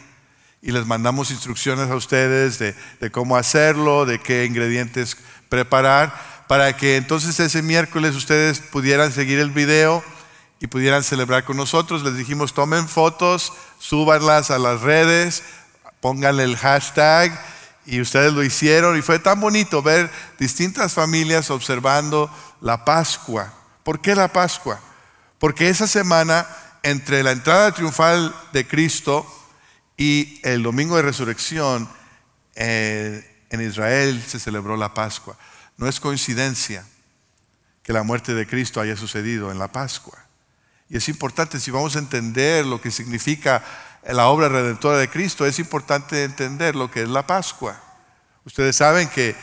y 0.61 0.71
les 0.73 0.85
mandamos 0.85 1.31
instrucciones 1.31 1.89
a 1.89 1.95
ustedes 1.95 2.59
de, 2.59 2.75
de 2.99 3.11
cómo 3.11 3.37
hacerlo, 3.37 4.05
de 4.05 4.19
qué 4.19 4.43
ingredientes 4.43 5.15
preparar, 5.47 6.13
para 6.49 6.75
que 6.75 6.97
entonces 6.97 7.39
ese 7.39 7.61
miércoles 7.61 8.13
ustedes 8.15 8.59
pudieran 8.59 9.13
seguir 9.13 9.39
el 9.39 9.51
video 9.51 10.03
y 10.59 10.67
pudieran 10.67 11.03
celebrar 11.03 11.45
con 11.45 11.57
nosotros. 11.57 12.03
Les 12.03 12.15
dijimos, 12.15 12.53
tomen 12.53 12.87
fotos, 12.87 13.53
súbanlas 13.79 14.51
a 14.51 14.59
las 14.59 14.81
redes, 14.81 15.43
pónganle 16.01 16.43
el 16.43 16.57
hashtag 16.57 17.31
y 17.85 18.01
ustedes 18.01 18.33
lo 18.33 18.43
hicieron 18.43 18.97
y 18.97 19.01
fue 19.01 19.19
tan 19.19 19.39
bonito 19.39 19.81
ver 19.81 20.11
distintas 20.37 20.93
familias 20.93 21.49
observando 21.49 22.29
la 22.61 22.85
Pascua. 22.85 23.53
¿Por 23.83 24.01
qué 24.01 24.15
la 24.15 24.27
Pascua? 24.27 24.79
Porque 25.39 25.69
esa 25.69 25.87
semana 25.87 26.47
entre 26.83 27.23
la 27.23 27.31
entrada 27.31 27.73
triunfal 27.73 28.35
de 28.53 28.67
Cristo 28.67 29.25
y 29.97 30.39
el 30.43 30.63
domingo 30.63 30.95
de 30.95 31.01
resurrección 31.01 31.89
eh, 32.55 33.45
en 33.49 33.61
Israel 33.61 34.23
se 34.25 34.39
celebró 34.39 34.77
la 34.77 34.93
Pascua. 34.93 35.37
No 35.77 35.87
es 35.87 35.99
coincidencia 35.99 36.85
que 37.83 37.93
la 37.93 38.03
muerte 38.03 38.33
de 38.33 38.45
Cristo 38.45 38.81
haya 38.81 38.95
sucedido 38.95 39.51
en 39.51 39.57
la 39.57 39.69
Pascua. 39.69 40.28
Y 40.89 40.97
es 40.97 41.07
importante, 41.07 41.59
si 41.59 41.69
vamos 41.69 41.95
a 41.95 41.99
entender 41.99 42.65
lo 42.65 42.81
que 42.81 42.89
significa 42.89 43.63
la 44.03 44.27
obra 44.27 44.49
redentora 44.49 44.97
de 44.97 45.09
Cristo, 45.09 45.45
es 45.45 45.59
importante 45.59 46.23
entender 46.23 46.75
lo 46.75 46.89
que 46.89 47.03
es 47.03 47.09
la 47.09 47.27
Pascua. 47.27 47.79
Ustedes 48.45 48.75
saben 48.75 49.07
que 49.09 49.35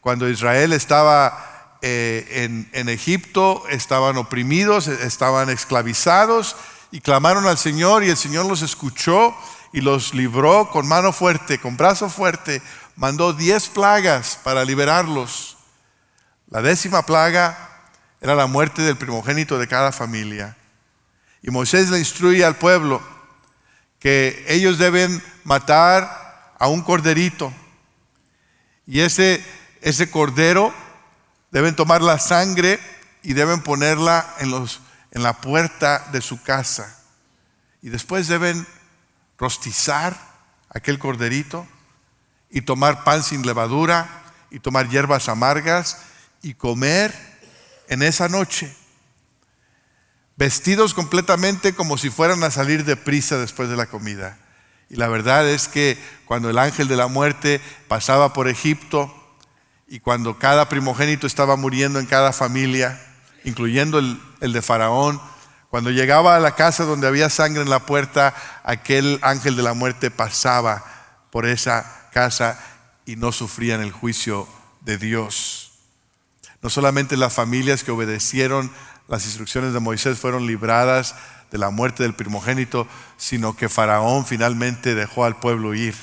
cuando 0.00 0.28
Israel 0.28 0.72
estaba 0.72 1.78
eh, 1.82 2.44
en, 2.44 2.68
en 2.72 2.88
Egipto, 2.88 3.64
estaban 3.68 4.16
oprimidos, 4.16 4.86
estaban 4.86 5.50
esclavizados 5.50 6.54
y 6.92 7.00
clamaron 7.00 7.46
al 7.46 7.58
Señor 7.58 8.04
y 8.04 8.10
el 8.10 8.16
Señor 8.16 8.46
los 8.46 8.62
escuchó 8.62 9.34
y 9.72 9.80
los 9.80 10.14
libró 10.14 10.70
con 10.70 10.86
mano 10.86 11.12
fuerte, 11.12 11.58
con 11.58 11.76
brazo 11.76 12.08
fuerte, 12.08 12.62
mandó 12.94 13.32
diez 13.32 13.68
plagas 13.68 14.38
para 14.44 14.64
liberarlos. 14.64 15.56
La 16.48 16.62
décima 16.62 17.06
plaga 17.06 17.70
era 18.20 18.34
la 18.34 18.46
muerte 18.46 18.82
del 18.82 18.96
primogénito 18.96 19.58
de 19.58 19.66
cada 19.66 19.90
familia. 19.90 20.56
Y 21.42 21.50
Moisés 21.50 21.90
le 21.90 21.98
instruye 21.98 22.44
al 22.44 22.56
pueblo 22.56 23.02
que 23.98 24.44
ellos 24.48 24.78
deben 24.78 25.22
matar 25.44 26.54
a 26.58 26.68
un 26.68 26.82
corderito. 26.82 27.52
Y 28.86 29.00
ese, 29.00 29.44
ese 29.80 30.10
cordero 30.10 30.72
deben 31.50 31.74
tomar 31.74 32.00
la 32.00 32.18
sangre 32.18 32.80
y 33.22 33.32
deben 33.32 33.62
ponerla 33.62 34.34
en, 34.38 34.50
los, 34.50 34.80
en 35.10 35.22
la 35.22 35.40
puerta 35.40 36.08
de 36.12 36.20
su 36.20 36.42
casa. 36.42 36.96
Y 37.80 37.90
después 37.90 38.28
deben 38.28 38.66
rostizar 39.36 40.16
aquel 40.68 40.98
corderito 40.98 41.66
y 42.50 42.62
tomar 42.62 43.02
pan 43.02 43.22
sin 43.24 43.44
levadura 43.44 44.22
y 44.50 44.60
tomar 44.60 44.88
hierbas 44.88 45.28
amargas 45.28 45.98
y 46.42 46.54
comer 46.54 47.12
en 47.88 48.02
esa 48.02 48.28
noche 48.28 48.74
vestidos 50.36 50.94
completamente 50.94 51.74
como 51.74 51.98
si 51.98 52.10
fueran 52.10 52.42
a 52.44 52.50
salir 52.50 52.84
de 52.84 52.96
prisa 52.96 53.38
después 53.38 53.68
de 53.68 53.76
la 53.76 53.86
comida. 53.86 54.38
Y 54.88 54.96
la 54.96 55.08
verdad 55.08 55.48
es 55.48 55.68
que 55.68 55.98
cuando 56.26 56.50
el 56.50 56.58
ángel 56.58 56.88
de 56.88 56.96
la 56.96 57.06
muerte 57.06 57.60
pasaba 57.88 58.32
por 58.32 58.48
Egipto 58.48 59.12
y 59.88 60.00
cuando 60.00 60.38
cada 60.38 60.68
primogénito 60.68 61.26
estaba 61.26 61.56
muriendo 61.56 61.98
en 61.98 62.06
cada 62.06 62.32
familia, 62.32 63.00
incluyendo 63.44 63.98
el, 63.98 64.20
el 64.40 64.52
de 64.52 64.62
Faraón, 64.62 65.20
cuando 65.70 65.90
llegaba 65.90 66.36
a 66.36 66.40
la 66.40 66.54
casa 66.54 66.84
donde 66.84 67.06
había 67.06 67.30
sangre 67.30 67.62
en 67.62 67.70
la 67.70 67.86
puerta, 67.86 68.34
aquel 68.64 69.18
ángel 69.22 69.56
de 69.56 69.62
la 69.62 69.72
muerte 69.72 70.10
pasaba 70.10 70.84
por 71.30 71.46
esa 71.46 72.10
casa 72.12 72.60
y 73.06 73.16
no 73.16 73.32
sufrían 73.32 73.80
el 73.80 73.90
juicio 73.90 74.46
de 74.82 74.98
Dios. 74.98 75.72
No 76.60 76.70
solamente 76.70 77.16
las 77.16 77.32
familias 77.32 77.82
que 77.82 77.90
obedecieron 77.90 78.70
las 79.08 79.24
instrucciones 79.26 79.72
de 79.72 79.80
Moisés 79.80 80.18
fueron 80.18 80.46
libradas 80.46 81.14
de 81.50 81.58
la 81.58 81.70
muerte 81.70 82.02
del 82.02 82.14
primogénito, 82.14 82.86
sino 83.16 83.54
que 83.56 83.68
Faraón 83.68 84.24
finalmente 84.26 84.94
dejó 84.94 85.24
al 85.24 85.38
pueblo 85.38 85.74
ir. 85.74 85.94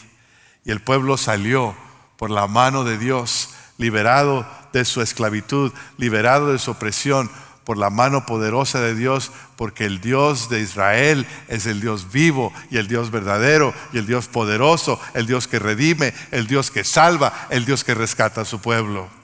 Y 0.64 0.72
el 0.72 0.82
pueblo 0.82 1.18
salió 1.18 1.76
por 2.18 2.30
la 2.30 2.48
mano 2.48 2.84
de 2.84 2.98
Dios, 2.98 3.50
liberado 3.78 4.46
de 4.74 4.86
su 4.86 5.02
esclavitud, 5.02 5.74
liberado 5.98 6.52
de 6.52 6.60
su 6.60 6.72
opresión, 6.72 7.32
por 7.64 7.78
la 7.78 7.90
mano 7.90 8.26
poderosa 8.26 8.82
de 8.82 8.96
Dios, 8.96 9.32
porque 9.56 9.86
el 9.86 10.02
Dios 10.02 10.50
de 10.50 10.60
Israel 10.60 11.28
es 11.48 11.68
el 11.68 11.82
Dios 11.82 12.12
vivo 12.12 12.52
y 12.72 12.78
el 12.78 12.88
Dios 12.88 13.12
verdadero 13.12 13.76
y 13.94 14.00
el 14.00 14.08
Dios 14.08 14.28
poderoso, 14.28 15.00
el 15.14 15.28
Dios 15.28 15.48
que 15.48 15.60
redime, 15.60 16.14
el 16.32 16.48
Dios 16.48 16.72
que 16.72 16.84
salva, 16.84 17.48
el 17.52 17.66
Dios 17.66 17.84
que 17.84 17.94
rescata 17.94 18.42
a 18.42 18.46
su 18.46 18.60
pueblo. 18.60 19.19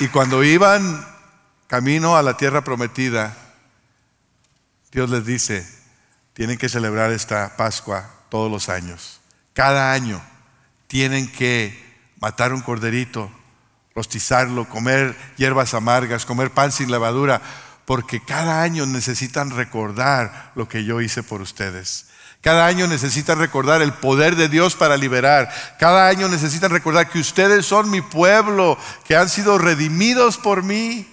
Y 0.00 0.06
cuando 0.08 0.44
iban 0.44 1.04
camino 1.66 2.16
a 2.16 2.22
la 2.22 2.36
tierra 2.36 2.62
prometida, 2.62 3.36
Dios 4.92 5.10
les 5.10 5.26
dice, 5.26 5.68
tienen 6.34 6.56
que 6.56 6.68
celebrar 6.68 7.10
esta 7.10 7.56
Pascua 7.56 8.08
todos 8.28 8.48
los 8.50 8.68
años. 8.68 9.20
Cada 9.54 9.92
año 9.92 10.22
tienen 10.86 11.30
que 11.32 11.76
matar 12.20 12.52
un 12.52 12.62
corderito, 12.62 13.28
rostizarlo, 13.92 14.68
comer 14.68 15.16
hierbas 15.36 15.74
amargas, 15.74 16.24
comer 16.24 16.52
pan 16.52 16.70
sin 16.70 16.92
levadura, 16.92 17.42
porque 17.84 18.22
cada 18.22 18.62
año 18.62 18.86
necesitan 18.86 19.50
recordar 19.50 20.52
lo 20.54 20.68
que 20.68 20.84
yo 20.84 21.00
hice 21.00 21.24
por 21.24 21.40
ustedes. 21.40 22.06
Cada 22.40 22.66
año 22.66 22.86
necesitan 22.86 23.38
recordar 23.38 23.82
el 23.82 23.92
poder 23.92 24.36
de 24.36 24.48
Dios 24.48 24.76
para 24.76 24.96
liberar. 24.96 25.50
Cada 25.78 26.06
año 26.06 26.28
necesitan 26.28 26.70
recordar 26.70 27.08
que 27.08 27.18
ustedes 27.18 27.66
son 27.66 27.90
mi 27.90 28.00
pueblo, 28.00 28.78
que 29.04 29.16
han 29.16 29.28
sido 29.28 29.58
redimidos 29.58 30.38
por 30.38 30.62
mí. 30.62 31.06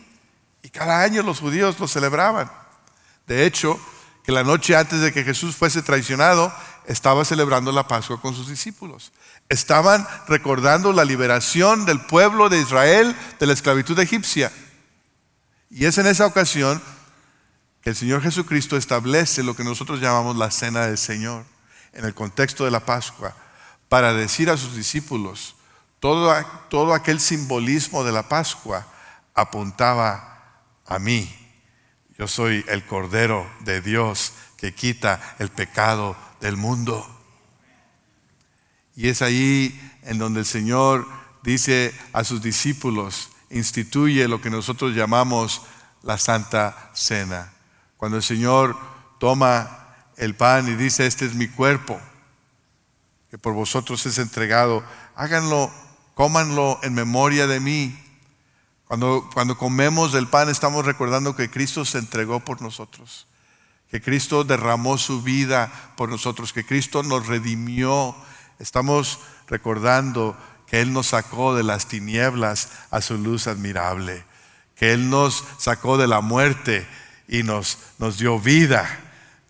Y 0.61 0.69
cada 0.69 1.01
año 1.01 1.23
los 1.23 1.39
judíos 1.39 1.79
lo 1.79 1.87
celebraban. 1.87 2.51
De 3.27 3.45
hecho, 3.45 3.79
que 4.23 4.31
la 4.31 4.43
noche 4.43 4.75
antes 4.75 5.01
de 5.01 5.11
que 5.11 5.23
Jesús 5.23 5.55
fuese 5.55 5.81
traicionado, 5.81 6.53
estaba 6.87 7.25
celebrando 7.25 7.71
la 7.71 7.87
Pascua 7.87 8.21
con 8.21 8.35
sus 8.35 8.47
discípulos. 8.47 9.11
Estaban 9.49 10.07
recordando 10.27 10.93
la 10.93 11.05
liberación 11.05 11.85
del 11.85 12.01
pueblo 12.01 12.49
de 12.49 12.59
Israel 12.59 13.15
de 13.39 13.45
la 13.47 13.53
esclavitud 13.53 13.99
egipcia. 13.99 14.51
Y 15.69 15.85
es 15.85 15.97
en 15.97 16.07
esa 16.07 16.25
ocasión 16.25 16.81
el 17.85 17.95
Señor 17.95 18.23
Jesucristo 18.23 18.77
establece 18.77 19.43
lo 19.43 19.55
que 19.55 19.63
nosotros 19.63 20.01
llamamos 20.01 20.35
la 20.35 20.49
cena 20.49 20.87
del 20.87 20.97
Señor 20.97 21.45
en 21.93 22.03
el 22.03 22.15
contexto 22.15 22.65
de 22.65 22.71
la 22.71 22.83
Pascua 22.83 23.35
para 23.89 24.11
decir 24.13 24.49
a 24.49 24.57
sus 24.57 24.75
discípulos, 24.75 25.55
todo, 25.99 26.35
todo 26.69 26.95
aquel 26.95 27.19
simbolismo 27.19 28.03
de 28.03 28.11
la 28.11 28.27
Pascua 28.27 28.87
apuntaba 29.35 30.63
a 30.87 30.97
mí. 30.97 31.31
Yo 32.17 32.27
soy 32.27 32.65
el 32.69 32.83
Cordero 32.85 33.47
de 33.59 33.81
Dios 33.81 34.33
que 34.57 34.73
quita 34.73 35.35
el 35.37 35.49
pecado 35.49 36.17
del 36.41 36.57
mundo. 36.57 37.07
Y 38.95 39.09
es 39.09 39.21
ahí 39.21 39.79
en 40.03 40.17
donde 40.17 40.39
el 40.39 40.45
Señor 40.47 41.07
dice 41.43 41.93
a 42.13 42.23
sus 42.23 42.41
discípulos, 42.41 43.29
instituye 43.51 44.27
lo 44.27 44.41
que 44.41 44.49
nosotros 44.49 44.95
llamamos 44.95 45.61
la 46.01 46.17
Santa 46.17 46.89
Cena. 46.95 47.54
Cuando 48.05 48.17
el 48.17 48.23
Señor 48.23 48.77
toma 49.17 49.95
el 50.17 50.35
pan 50.35 50.67
y 50.67 50.75
dice, 50.75 51.07
este 51.07 51.25
es 51.25 51.33
mi 51.33 51.47
cuerpo, 51.47 51.99
que 53.31 53.39
por 53.39 53.55
vosotros 53.55 54.05
es 54.05 54.19
entregado, 54.19 54.83
háganlo, 55.15 55.71
cómanlo 56.13 56.77
en 56.83 56.93
memoria 56.93 57.47
de 57.47 57.59
mí. 57.59 57.99
Cuando, 58.87 59.27
cuando 59.33 59.57
comemos 59.57 60.13
el 60.13 60.27
pan 60.27 60.49
estamos 60.49 60.85
recordando 60.85 61.35
que 61.35 61.49
Cristo 61.49 61.83
se 61.83 61.97
entregó 61.97 62.41
por 62.41 62.61
nosotros, 62.61 63.25
que 63.89 64.03
Cristo 64.03 64.43
derramó 64.43 64.99
su 64.99 65.23
vida 65.23 65.71
por 65.97 66.07
nosotros, 66.07 66.53
que 66.53 66.63
Cristo 66.63 67.01
nos 67.01 67.25
redimió. 67.25 68.15
Estamos 68.59 69.17
recordando 69.47 70.37
que 70.67 70.79
Él 70.79 70.93
nos 70.93 71.07
sacó 71.07 71.55
de 71.55 71.63
las 71.63 71.87
tinieblas 71.87 72.69
a 72.91 73.01
su 73.01 73.17
luz 73.17 73.47
admirable, 73.47 74.23
que 74.75 74.93
Él 74.93 75.09
nos 75.09 75.43
sacó 75.57 75.97
de 75.97 76.05
la 76.05 76.21
muerte 76.21 76.87
y 77.27 77.43
nos, 77.43 77.77
nos 77.97 78.17
dio 78.17 78.39
vida, 78.39 78.87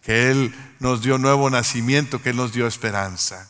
que 0.01 0.29
Él 0.31 0.55
nos 0.79 1.01
dio 1.01 1.17
nuevo 1.17 1.49
nacimiento, 1.49 2.21
que 2.21 2.29
Él 2.29 2.37
nos 2.37 2.53
dio 2.53 2.67
esperanza. 2.67 3.49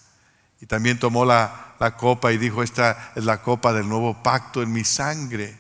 Y 0.61 0.65
también 0.65 0.99
tomó 0.99 1.25
la, 1.25 1.75
la 1.79 1.95
copa 1.97 2.31
y 2.31 2.37
dijo, 2.37 2.63
esta 2.63 3.11
es 3.15 3.25
la 3.25 3.41
copa 3.41 3.73
del 3.73 3.87
nuevo 3.87 4.23
pacto 4.23 4.61
en 4.61 4.71
mi 4.71 4.83
sangre. 4.83 5.57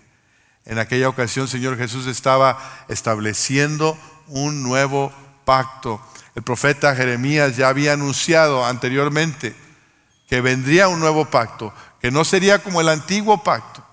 En 0.65 0.79
aquella 0.79 1.09
ocasión, 1.09 1.47
Señor 1.47 1.77
Jesús 1.77 2.07
estaba 2.07 2.85
estableciendo 2.87 3.97
un 4.27 4.63
nuevo 4.63 5.13
pacto. 5.43 6.01
El 6.33 6.43
profeta 6.43 6.95
Jeremías 6.95 7.55
ya 7.55 7.69
había 7.69 7.93
anunciado 7.93 8.65
anteriormente 8.65 9.55
que 10.27 10.41
vendría 10.41 10.87
un 10.87 10.99
nuevo 10.99 11.25
pacto, 11.25 11.73
que 12.01 12.11
no 12.11 12.25
sería 12.25 12.59
como 12.59 12.81
el 12.81 12.89
antiguo 12.89 13.43
pacto. 13.43 13.85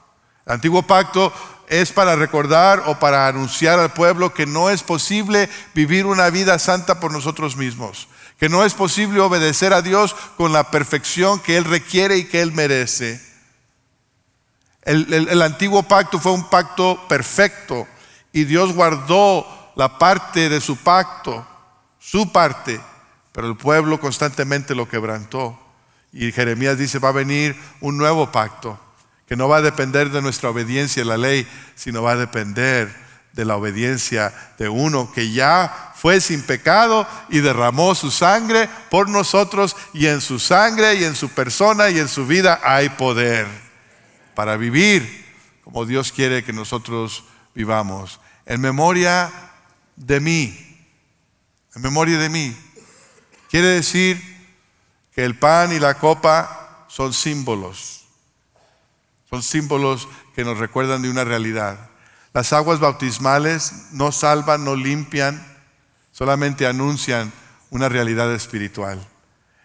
El 0.47 0.55
antiguo 0.55 0.83
pacto 0.83 1.33
es 1.69 1.92
para 1.92 2.16
recordar 2.16 2.83
o 2.87 2.99
para 2.99 3.26
anunciar 3.26 3.78
al 3.78 3.92
pueblo 3.92 4.35
que 4.35 4.47
no 4.47 4.71
es 4.71 4.83
posible 4.83 5.49
vivir 5.75 6.07
una 6.07 6.31
vida 6.31 6.59
santa 6.59 7.00
por 7.00 7.12
nosotros 7.12 7.57
mismos, 7.57 8.09
que 8.38 8.49
no 8.49 8.64
es 8.64 8.75
posible 8.75 9.21
obedecer 9.21 9.73
a 9.73 9.83
Dios 9.83 10.14
con 10.37 10.52
la 10.52 10.71
perfección 10.71 11.40
que 11.40 11.57
Él 11.57 11.64
requiere 11.64 12.19
y 12.19 12.25
que 12.25 12.42
Él 12.42 12.52
merece. 12.52 13.21
El, 14.83 15.40
antiguo 15.42 15.85
pacto 15.85 16.19
fue 16.19 16.33
un 16.33 16.50
pacto 16.50 17.07
perfecto 17.09 17.87
y 18.33 18.45
Dios 18.45 18.73
guardó 18.73 19.47
la 19.76 19.97
parte 19.99 20.49
de 20.49 20.61
su 20.61 20.76
pacto, 20.76 21.47
su 21.99 22.33
parte, 22.33 22.81
pero 23.31 23.47
el 23.47 23.57
pueblo 23.57 24.00
constantemente 24.00 24.75
lo 24.75 24.88
quebrantó. 24.88 25.59
Y 26.12 26.33
Jeremías 26.33 26.76
dice, 26.76 26.99
va 26.99 27.11
a 27.11 27.12
venir 27.12 27.57
un 27.81 27.97
nuevo 27.97 28.31
pacto 28.31 28.78
que 29.32 29.36
no 29.36 29.48
va 29.48 29.56
a 29.56 29.62
depender 29.62 30.10
de 30.10 30.20
nuestra 30.20 30.50
obediencia 30.50 31.02
a 31.02 31.06
la 31.06 31.16
ley, 31.16 31.48
sino 31.74 32.02
va 32.02 32.12
a 32.12 32.16
depender 32.16 32.94
de 33.32 33.46
la 33.46 33.56
obediencia 33.56 34.30
de 34.58 34.68
uno 34.68 35.10
que 35.10 35.32
ya 35.32 35.94
fue 35.94 36.20
sin 36.20 36.42
pecado 36.42 37.08
y 37.30 37.38
derramó 37.38 37.94
su 37.94 38.10
sangre 38.10 38.68
por 38.90 39.08
nosotros 39.08 39.74
y 39.94 40.08
en 40.08 40.20
su 40.20 40.38
sangre 40.38 40.96
y 40.96 41.04
en 41.04 41.14
su 41.14 41.30
persona 41.30 41.88
y 41.88 41.98
en 41.98 42.08
su 42.08 42.26
vida 42.26 42.60
hay 42.62 42.90
poder 42.90 43.46
para 44.34 44.58
vivir 44.58 45.24
como 45.64 45.86
Dios 45.86 46.12
quiere 46.12 46.44
que 46.44 46.52
nosotros 46.52 47.24
vivamos. 47.54 48.20
En 48.44 48.60
memoria 48.60 49.32
de 49.96 50.20
mí, 50.20 50.76
en 51.74 51.80
memoria 51.80 52.18
de 52.18 52.28
mí. 52.28 52.54
Quiere 53.48 53.68
decir 53.68 54.20
que 55.14 55.24
el 55.24 55.38
pan 55.38 55.72
y 55.72 55.78
la 55.78 55.94
copa 55.94 56.84
son 56.86 57.14
símbolos 57.14 58.01
son 59.32 59.42
símbolos 59.42 60.08
que 60.36 60.44
nos 60.44 60.58
recuerdan 60.58 61.00
de 61.00 61.08
una 61.08 61.24
realidad. 61.24 61.88
Las 62.34 62.52
aguas 62.52 62.80
bautismales 62.80 63.86
no 63.92 64.12
salvan, 64.12 64.62
no 64.62 64.76
limpian, 64.76 65.42
solamente 66.10 66.66
anuncian 66.66 67.32
una 67.70 67.88
realidad 67.88 68.30
espiritual. 68.34 69.00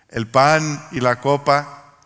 El 0.07 0.25
pan 0.25 0.81
y 0.93 1.01
la 1.01 1.19
copa 1.19 1.97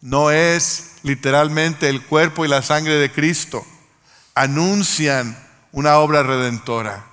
no 0.00 0.30
es 0.30 0.98
literalmente 1.02 1.88
el 1.88 2.00
cuerpo 2.00 2.44
y 2.44 2.48
la 2.48 2.62
sangre 2.62 2.94
de 2.94 3.10
Cristo, 3.10 3.66
anuncian 4.36 5.36
una 5.72 5.98
obra 5.98 6.22
redentora. 6.22 7.06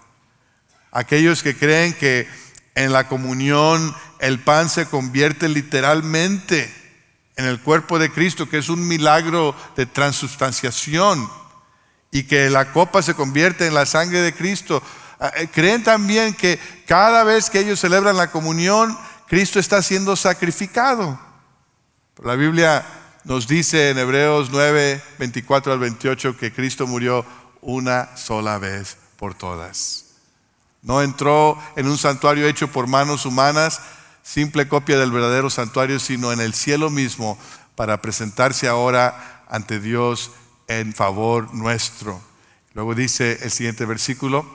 Aquellos 0.91 1.41
que 1.41 1.57
creen 1.57 1.95
que 1.95 2.27
en 2.75 2.93
la 2.93 3.07
comunión 3.07 3.95
el 4.19 4.37
pan 4.43 4.69
se 4.69 4.85
convierte 4.85 5.49
literalmente 5.49 6.71
en 7.37 7.45
el 7.45 7.61
cuerpo 7.61 7.99
de 7.99 8.11
Cristo, 8.11 8.49
que 8.49 8.57
es 8.57 8.67
un 8.67 8.85
milagro 8.87 9.55
de 9.75 9.85
transubstanciación 9.85 11.29
y 12.11 12.23
que 12.23 12.49
la 12.49 12.73
copa 12.73 13.01
se 13.01 13.13
convierte 13.13 13.67
en 13.67 13.75
la 13.75 13.85
sangre 13.85 14.21
de 14.21 14.33
Cristo. 14.33 14.81
Ah, 15.19 15.31
eh, 15.35 15.47
creen 15.47 15.83
también 15.83 16.33
que 16.33 16.59
cada 16.87 17.23
vez 17.23 17.49
que 17.49 17.59
ellos 17.59 17.79
celebran 17.79 18.17
la 18.17 18.31
comunión, 18.31 18.97
Cristo 19.27 19.59
está 19.59 19.81
siendo 19.81 20.15
sacrificado. 20.15 21.19
La 22.23 22.35
Biblia 22.35 22.85
nos 23.23 23.47
dice 23.47 23.91
en 23.91 23.99
Hebreos 23.99 24.49
9, 24.51 25.03
24 25.19 25.73
al 25.73 25.79
28 25.79 26.37
que 26.37 26.51
Cristo 26.51 26.87
murió 26.87 27.23
una 27.61 28.17
sola 28.17 28.57
vez 28.57 28.97
por 29.17 29.35
todas. 29.35 30.05
No 30.81 31.01
entró 31.01 31.61
en 31.75 31.87
un 31.87 31.97
santuario 31.97 32.47
hecho 32.47 32.71
por 32.71 32.87
manos 32.87 33.25
humanas, 33.25 33.81
simple 34.27 34.67
copia 34.67 34.99
del 34.99 35.11
verdadero 35.11 35.49
santuario, 35.49 35.99
sino 35.99 36.33
en 36.33 36.41
el 36.41 36.53
cielo 36.53 36.89
mismo 36.89 37.39
para 37.75 38.01
presentarse 38.01 38.67
ahora 38.67 39.45
ante 39.47 39.79
Dios 39.79 40.31
en 40.67 40.93
favor 40.93 41.53
nuestro. 41.53 42.21
Luego 42.73 42.93
dice 42.93 43.39
el 43.41 43.51
siguiente 43.51 43.85
versículo, 43.85 44.45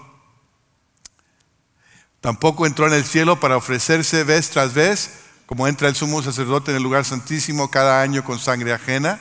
tampoco 2.20 2.66
entró 2.66 2.86
en 2.86 2.92
el 2.92 3.04
cielo 3.04 3.40
para 3.40 3.56
ofrecerse 3.56 4.24
vez 4.24 4.50
tras 4.50 4.74
vez, 4.74 5.10
como 5.46 5.66
entra 5.66 5.88
el 5.88 5.94
sumo 5.94 6.22
sacerdote 6.22 6.70
en 6.70 6.76
el 6.76 6.82
lugar 6.82 7.06
santísimo 7.06 7.70
cada 7.70 8.02
año 8.02 8.24
con 8.24 8.38
sangre 8.38 8.74
ajena. 8.74 9.20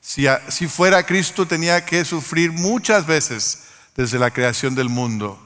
Si, 0.00 0.26
si 0.48 0.66
fuera 0.66 1.06
Cristo 1.06 1.46
tenía 1.46 1.84
que 1.84 2.04
sufrir 2.04 2.50
muchas 2.50 3.06
veces 3.06 3.66
desde 3.94 4.18
la 4.18 4.32
creación 4.32 4.74
del 4.74 4.88
mundo. 4.88 5.45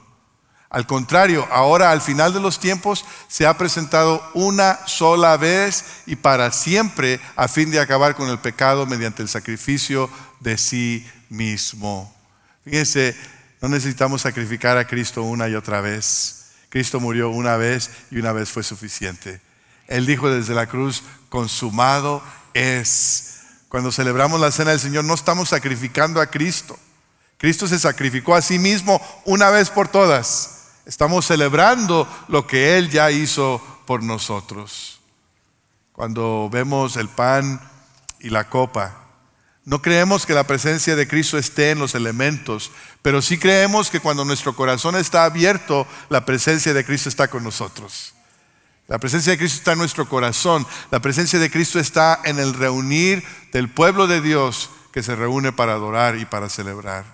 Al 0.71 0.87
contrario, 0.87 1.45
ahora 1.51 1.91
al 1.91 1.99
final 1.99 2.33
de 2.33 2.39
los 2.39 2.57
tiempos 2.57 3.03
se 3.27 3.45
ha 3.45 3.57
presentado 3.57 4.23
una 4.33 4.79
sola 4.87 5.35
vez 5.35 5.83
y 6.05 6.15
para 6.15 6.53
siempre 6.53 7.19
a 7.35 7.49
fin 7.49 7.71
de 7.71 7.81
acabar 7.81 8.15
con 8.15 8.29
el 8.29 8.39
pecado 8.39 8.85
mediante 8.85 9.21
el 9.21 9.27
sacrificio 9.27 10.09
de 10.39 10.57
sí 10.57 11.05
mismo. 11.27 12.15
Fíjense, 12.63 13.17
no 13.59 13.67
necesitamos 13.67 14.21
sacrificar 14.21 14.77
a 14.77 14.87
Cristo 14.87 15.23
una 15.23 15.49
y 15.49 15.55
otra 15.55 15.81
vez. 15.81 16.45
Cristo 16.69 17.01
murió 17.01 17.31
una 17.31 17.57
vez 17.57 17.91
y 18.09 18.19
una 18.19 18.31
vez 18.31 18.49
fue 18.49 18.63
suficiente. 18.63 19.41
Él 19.87 20.05
dijo 20.05 20.29
desde 20.29 20.55
la 20.55 20.67
cruz, 20.67 21.03
consumado 21.27 22.23
es. 22.53 23.41
Cuando 23.67 23.91
celebramos 23.91 24.39
la 24.39 24.51
cena 24.51 24.71
del 24.71 24.79
Señor 24.79 25.03
no 25.03 25.15
estamos 25.15 25.49
sacrificando 25.49 26.21
a 26.21 26.27
Cristo. 26.27 26.79
Cristo 27.37 27.67
se 27.67 27.77
sacrificó 27.77 28.35
a 28.35 28.41
sí 28.41 28.57
mismo 28.57 29.01
una 29.25 29.49
vez 29.49 29.69
por 29.69 29.89
todas. 29.89 30.60
Estamos 30.85 31.25
celebrando 31.25 32.07
lo 32.27 32.47
que 32.47 32.77
Él 32.77 32.89
ya 32.89 33.11
hizo 33.11 33.61
por 33.85 34.03
nosotros. 34.03 35.01
Cuando 35.91 36.49
vemos 36.51 36.95
el 36.97 37.09
pan 37.09 37.61
y 38.19 38.29
la 38.29 38.49
copa, 38.49 38.97
no 39.63 39.81
creemos 39.81 40.25
que 40.25 40.33
la 40.33 40.45
presencia 40.45 40.95
de 40.95 41.07
Cristo 41.07 41.37
esté 41.37 41.71
en 41.71 41.79
los 41.79 41.93
elementos, 41.93 42.71
pero 43.03 43.21
sí 43.21 43.37
creemos 43.37 43.91
que 43.91 43.99
cuando 43.99 44.25
nuestro 44.25 44.55
corazón 44.55 44.95
está 44.95 45.23
abierto, 45.23 45.85
la 46.09 46.25
presencia 46.25 46.73
de 46.73 46.83
Cristo 46.83 47.09
está 47.09 47.27
con 47.27 47.43
nosotros. 47.43 48.15
La 48.87 48.97
presencia 48.97 49.31
de 49.31 49.37
Cristo 49.37 49.59
está 49.59 49.73
en 49.73 49.77
nuestro 49.77 50.09
corazón. 50.09 50.65
La 50.89 50.99
presencia 50.99 51.39
de 51.39 51.51
Cristo 51.51 51.79
está 51.79 52.19
en 52.25 52.39
el 52.39 52.53
reunir 52.53 53.23
del 53.53 53.69
pueblo 53.69 54.07
de 54.07 54.19
Dios 54.19 54.71
que 54.91 55.03
se 55.03 55.15
reúne 55.15 55.53
para 55.53 55.73
adorar 55.73 56.17
y 56.17 56.25
para 56.25 56.49
celebrar. 56.49 57.05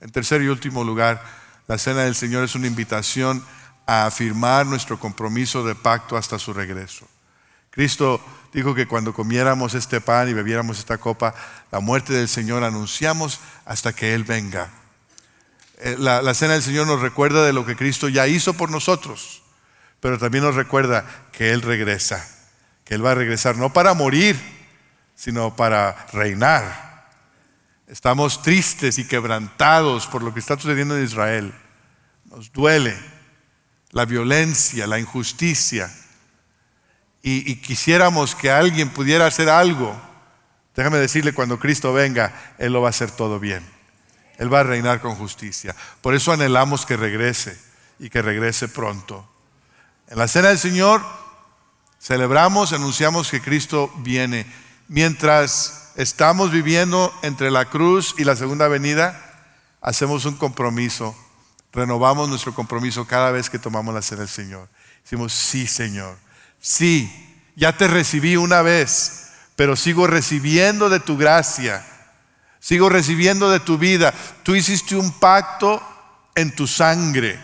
En 0.00 0.10
tercer 0.12 0.42
y 0.42 0.48
último 0.48 0.84
lugar, 0.84 1.24
la 1.68 1.76
cena 1.76 2.04
del 2.04 2.14
Señor 2.14 2.44
es 2.44 2.54
una 2.54 2.66
invitación 2.66 3.44
a 3.86 4.06
afirmar 4.06 4.64
nuestro 4.64 4.98
compromiso 4.98 5.64
de 5.64 5.74
pacto 5.74 6.16
hasta 6.16 6.38
su 6.38 6.54
regreso. 6.54 7.06
Cristo 7.70 8.24
dijo 8.54 8.74
que 8.74 8.88
cuando 8.88 9.12
comiéramos 9.12 9.74
este 9.74 10.00
pan 10.00 10.30
y 10.30 10.32
bebiéramos 10.32 10.78
esta 10.78 10.96
copa, 10.96 11.34
la 11.70 11.80
muerte 11.80 12.14
del 12.14 12.28
Señor 12.28 12.64
anunciamos 12.64 13.40
hasta 13.66 13.92
que 13.92 14.14
Él 14.14 14.24
venga. 14.24 14.70
Eh, 15.80 15.96
la, 15.98 16.22
la, 16.22 16.32
cena 16.32 16.54
del 16.54 16.62
Señor 16.62 16.86
nos 16.86 17.02
recuerda 17.02 17.44
de 17.44 17.52
lo 17.52 17.66
que 17.66 17.76
Cristo 17.76 18.08
ya 18.08 18.26
hizo 18.26 18.54
por 18.54 18.70
nosotros, 18.70 19.42
pero 20.00 20.18
también 20.18 20.44
nos 20.44 20.54
recuerda 20.54 21.04
que 21.32 21.52
Él 21.52 21.60
regresa, 21.60 22.26
que 22.84 22.94
Él 22.94 23.04
va 23.04 23.10
a 23.10 23.14
regresar 23.14 23.56
no 23.56 23.74
para 23.74 23.92
morir, 23.92 24.40
sino 25.14 25.54
para 25.54 26.06
reinar 26.14 26.87
Estamos 27.88 28.42
tristes 28.42 28.98
y 28.98 29.08
quebrantados 29.08 30.06
por 30.06 30.22
lo 30.22 30.34
que 30.34 30.40
está 30.40 30.56
sucediendo 30.56 30.94
en 30.96 31.04
Israel. 31.04 31.54
Nos 32.26 32.52
duele 32.52 32.94
la 33.92 34.04
violencia, 34.04 34.86
la 34.86 34.98
injusticia. 34.98 35.90
Y, 37.22 37.56
quisiéramos 37.56 38.34
que 38.34 38.50
alguien 38.50 38.90
pudiera 38.90 39.24
hacer 39.24 39.48
algo. 39.48 39.98
Déjame 40.76 40.98
decirle, 40.98 41.32
cuando 41.32 41.58
Cristo 41.58 41.94
venga, 41.94 42.54
Él 42.58 42.74
lo 42.74 42.82
va 42.82 42.88
a 42.88 42.90
hacer 42.90 43.10
todo 43.10 43.40
bien. 43.40 43.64
Él 44.36 44.52
va 44.52 44.60
a 44.60 44.64
reinar 44.64 45.00
con 45.00 45.14
justicia. 45.14 45.74
Por 46.02 46.14
eso 46.14 46.30
anhelamos 46.30 46.84
que 46.84 46.96
regrese 46.96 47.58
y 47.98 48.10
que 48.10 48.20
regrese 48.20 48.68
pronto. 48.68 49.26
En 50.08 50.18
la 50.18 50.28
cena 50.28 50.48
del 50.48 50.58
Señor 50.58 51.02
celebramos, 51.98 52.74
anunciamos 52.74 53.30
que 53.30 53.40
Cristo 53.40 53.90
viene. 53.96 54.46
Mientras 54.88 55.87
estamos 55.98 56.52
viviendo 56.52 57.12
entre 57.22 57.50
la 57.50 57.64
cruz 57.64 58.14
y 58.18 58.24
la 58.24 58.36
segunda 58.36 58.68
venida, 58.68 59.20
hacemos 59.80 60.24
un 60.26 60.36
compromiso, 60.36 61.16
renovamos 61.72 62.28
nuestro 62.28 62.54
compromiso 62.54 63.04
cada 63.04 63.32
vez 63.32 63.50
que 63.50 63.58
tomamos 63.58 63.92
la 63.92 64.00
cena 64.00 64.20
del 64.20 64.28
Señor. 64.28 64.68
Decimos, 65.02 65.32
sí 65.32 65.66
Señor, 65.66 66.16
sí, 66.60 67.12
ya 67.56 67.76
te 67.76 67.88
recibí 67.88 68.36
una 68.36 68.62
vez, 68.62 69.30
pero 69.56 69.74
sigo 69.74 70.06
recibiendo 70.06 70.88
de 70.88 71.00
tu 71.00 71.16
gracia, 71.16 71.84
sigo 72.60 72.88
recibiendo 72.88 73.50
de 73.50 73.58
tu 73.58 73.76
vida. 73.76 74.14
Tú 74.44 74.54
hiciste 74.54 74.94
un 74.94 75.10
pacto 75.18 75.82
en 76.36 76.54
tu 76.54 76.68
sangre, 76.68 77.40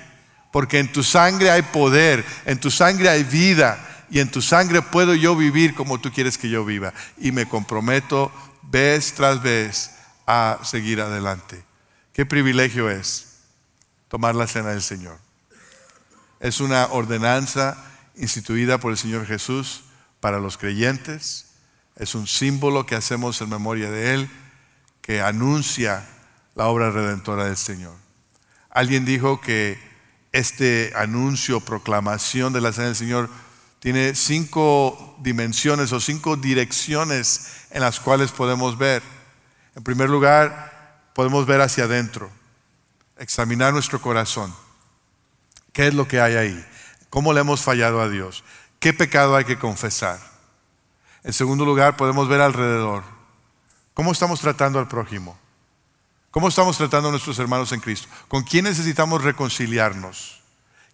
porque 0.52 0.78
en 0.78 0.92
tu 0.92 1.02
sangre 1.02 1.50
hay 1.50 1.62
poder, 1.62 2.24
en 2.46 2.60
tu 2.60 2.70
sangre 2.70 3.08
hay 3.08 3.24
vida 3.24 3.93
y 4.10 4.20
en 4.20 4.30
tu 4.30 4.42
sangre 4.42 4.82
puedo 4.82 5.14
yo 5.14 5.36
vivir 5.36 5.74
como 5.74 6.00
tú 6.00 6.12
quieres 6.12 6.38
que 6.38 6.48
yo 6.48 6.64
viva. 6.64 6.92
Y 7.18 7.32
me 7.32 7.48
comprometo 7.48 8.32
vez 8.62 9.14
tras 9.14 9.42
vez 9.42 9.90
a 10.26 10.58
seguir 10.62 11.00
adelante. 11.00 11.64
Qué 12.12 12.24
privilegio 12.26 12.90
es 12.90 13.38
tomar 14.08 14.34
la 14.34 14.46
cena 14.46 14.70
del 14.70 14.82
Señor. 14.82 15.18
Es 16.40 16.60
una 16.60 16.86
ordenanza 16.86 17.76
instituida 18.16 18.78
por 18.78 18.92
el 18.92 18.98
Señor 18.98 19.26
Jesús 19.26 19.84
para 20.20 20.38
los 20.38 20.56
creyentes. 20.56 21.46
Es 21.96 22.14
un 22.14 22.26
símbolo 22.26 22.86
que 22.86 22.94
hacemos 22.94 23.40
en 23.40 23.48
memoria 23.48 23.90
de 23.90 24.14
Él, 24.14 24.30
que 25.00 25.20
anuncia 25.20 26.06
la 26.54 26.66
obra 26.66 26.90
redentora 26.90 27.44
del 27.46 27.56
Señor. 27.56 27.94
Alguien 28.70 29.04
dijo 29.04 29.40
que 29.40 29.78
este 30.32 30.92
anuncio, 30.96 31.60
proclamación 31.60 32.52
de 32.52 32.60
la 32.60 32.72
cena 32.72 32.88
del 32.88 32.96
Señor 32.96 33.30
tiene 33.84 34.14
cinco 34.14 35.14
dimensiones 35.18 35.92
o 35.92 36.00
cinco 36.00 36.36
direcciones 36.36 37.50
en 37.68 37.82
las 37.82 38.00
cuales 38.00 38.32
podemos 38.32 38.78
ver. 38.78 39.02
En 39.76 39.84
primer 39.84 40.08
lugar, 40.08 41.10
podemos 41.12 41.44
ver 41.44 41.60
hacia 41.60 41.84
adentro, 41.84 42.30
examinar 43.18 43.74
nuestro 43.74 44.00
corazón. 44.00 44.54
¿Qué 45.74 45.88
es 45.88 45.92
lo 45.92 46.08
que 46.08 46.18
hay 46.18 46.34
ahí? 46.36 46.66
¿Cómo 47.10 47.34
le 47.34 47.40
hemos 47.40 47.60
fallado 47.60 48.00
a 48.00 48.08
Dios? 48.08 48.42
¿Qué 48.80 48.94
pecado 48.94 49.36
hay 49.36 49.44
que 49.44 49.58
confesar? 49.58 50.18
En 51.22 51.34
segundo 51.34 51.66
lugar, 51.66 51.98
podemos 51.98 52.26
ver 52.26 52.40
alrededor. 52.40 53.04
¿Cómo 53.92 54.12
estamos 54.12 54.40
tratando 54.40 54.78
al 54.78 54.88
prójimo? 54.88 55.38
¿Cómo 56.30 56.48
estamos 56.48 56.78
tratando 56.78 57.08
a 57.08 57.10
nuestros 57.10 57.38
hermanos 57.38 57.70
en 57.72 57.80
Cristo? 57.80 58.08
¿Con 58.28 58.44
quién 58.44 58.64
necesitamos 58.64 59.22
reconciliarnos? 59.22 60.40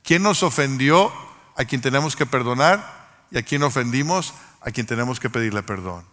¿Quién 0.03 0.25
nos 0.25 0.43
ofendió 0.43 1.30
a 1.57 1.65
quien 1.65 1.81
tenemos 1.81 2.17
que 2.17 2.27
perdonar? 2.27 3.01
¿Y 3.31 3.39
a 3.39 3.43
quién 3.43 3.63
ofendimos 3.63 4.35
a 4.61 4.71
quien 4.71 4.87
tenemos 4.87 5.21
que 5.21 5.31
pedirle 5.31 5.63
perdón? 5.63 6.05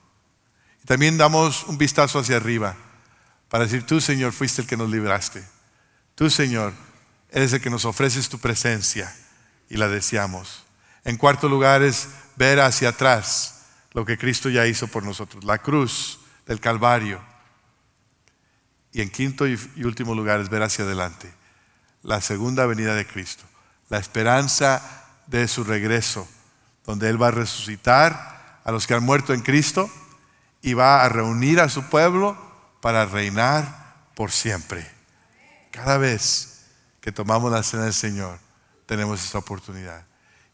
Y 0.84 0.86
también 0.86 1.18
damos 1.18 1.64
un 1.64 1.78
vistazo 1.78 2.20
hacia 2.20 2.38
arriba 2.38 2.76
para 3.50 3.64
decir, 3.64 3.86
tú 3.86 4.02
Señor 4.02 4.34
fuiste 4.34 4.62
el 4.62 4.68
que 4.68 4.78
nos 4.78 4.90
libraste. 4.90 5.44
Tú 6.16 6.30
Señor 6.30 6.74
eres 7.30 7.54
el 7.54 7.62
que 7.62 7.70
nos 7.70 7.86
ofreces 7.86 8.30
tu 8.30 8.40
presencia 8.40 9.14
y 9.70 9.78
la 9.78 9.88
deseamos. 9.88 10.66
En 11.04 11.18
cuarto 11.18 11.50
lugar 11.50 11.82
es 11.82 12.10
ver 12.36 12.60
hacia 12.60 12.90
atrás 12.90 13.66
lo 13.94 14.06
que 14.06 14.18
Cristo 14.18 14.50
ya 14.50 14.68
hizo 14.68 14.88
por 14.88 15.04
nosotros, 15.04 15.44
la 15.44 15.58
cruz 15.58 16.20
del 16.46 16.60
Calvario 16.60 17.22
y 18.92 19.02
en 19.02 19.10
quinto 19.10 19.48
y 19.48 19.58
último 19.84 20.16
lugar 20.16 20.40
es 20.40 20.50
ver 20.50 20.64
hacia 20.64 20.86
adelante 20.86 21.34
la 22.04 22.22
segunda 22.22 22.66
venida 22.66 22.96
de 22.96 23.06
Cristo, 23.06 23.44
la 23.90 23.98
esperanza 23.98 25.07
de 25.28 25.48
su 25.48 25.64
regreso, 25.64 26.28
donde 26.86 27.10
Él 27.10 27.22
va 27.22 27.28
a 27.28 27.32
resucitar 27.32 28.60
a 28.64 28.72
los 28.72 28.88
que 28.88 28.94
han 28.94 29.04
muerto 29.04 29.34
en 29.34 29.42
Cristo 29.42 29.90
y 30.62 30.74
va 30.74 31.04
a 31.04 31.10
reunir 31.10 31.60
a 31.60 31.70
su 31.70 31.84
pueblo 31.84 32.38
para 32.82 33.06
reinar 33.06 33.96
por 34.16 34.32
siempre. 34.32 34.90
Cada 35.72 35.98
vez 35.98 36.66
que 37.02 37.12
tomamos 37.12 37.52
la 37.52 37.64
cena 37.64 37.84
del 37.84 37.94
Señor, 37.94 38.40
tenemos 38.86 39.24
esa 39.24 39.38
oportunidad. 39.38 40.06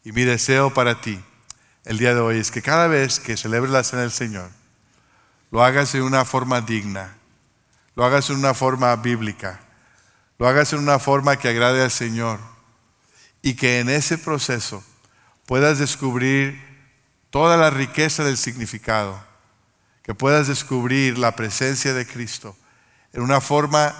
Y 0.04 0.12
mi 0.12 0.22
deseo 0.22 0.74
para 0.74 1.00
ti 1.00 1.22
el 1.84 1.98
día 1.98 2.14
de 2.14 2.20
hoy 2.20 2.38
es 2.38 2.50
que 2.50 2.62
cada 2.62 2.88
vez 2.88 3.20
que 3.20 3.36
celebres 3.36 3.72
la 3.72 3.84
cena 3.84 4.02
del 4.02 4.10
Señor, 4.10 4.50
lo 5.50 5.62
hagas 5.62 5.92
de 5.92 6.02
una 6.02 6.24
forma 6.24 6.60
digna, 6.60 7.16
lo 7.94 8.04
hagas 8.04 8.30
en 8.30 8.36
una 8.36 8.54
forma 8.54 8.94
bíblica, 8.96 9.60
lo 10.38 10.48
hagas 10.48 10.72
en 10.72 10.80
una 10.80 10.98
forma 10.98 11.36
que 11.36 11.48
agrade 11.48 11.82
al 11.82 11.90
Señor 11.90 12.53
y 13.44 13.56
que 13.56 13.78
en 13.78 13.90
ese 13.90 14.16
proceso 14.16 14.82
puedas 15.44 15.78
descubrir 15.78 16.58
toda 17.28 17.58
la 17.58 17.68
riqueza 17.68 18.24
del 18.24 18.38
significado, 18.38 19.22
que 20.02 20.14
puedas 20.14 20.48
descubrir 20.48 21.18
la 21.18 21.36
presencia 21.36 21.92
de 21.92 22.06
Cristo 22.06 22.56
en 23.12 23.20
una 23.20 23.42
forma 23.42 23.94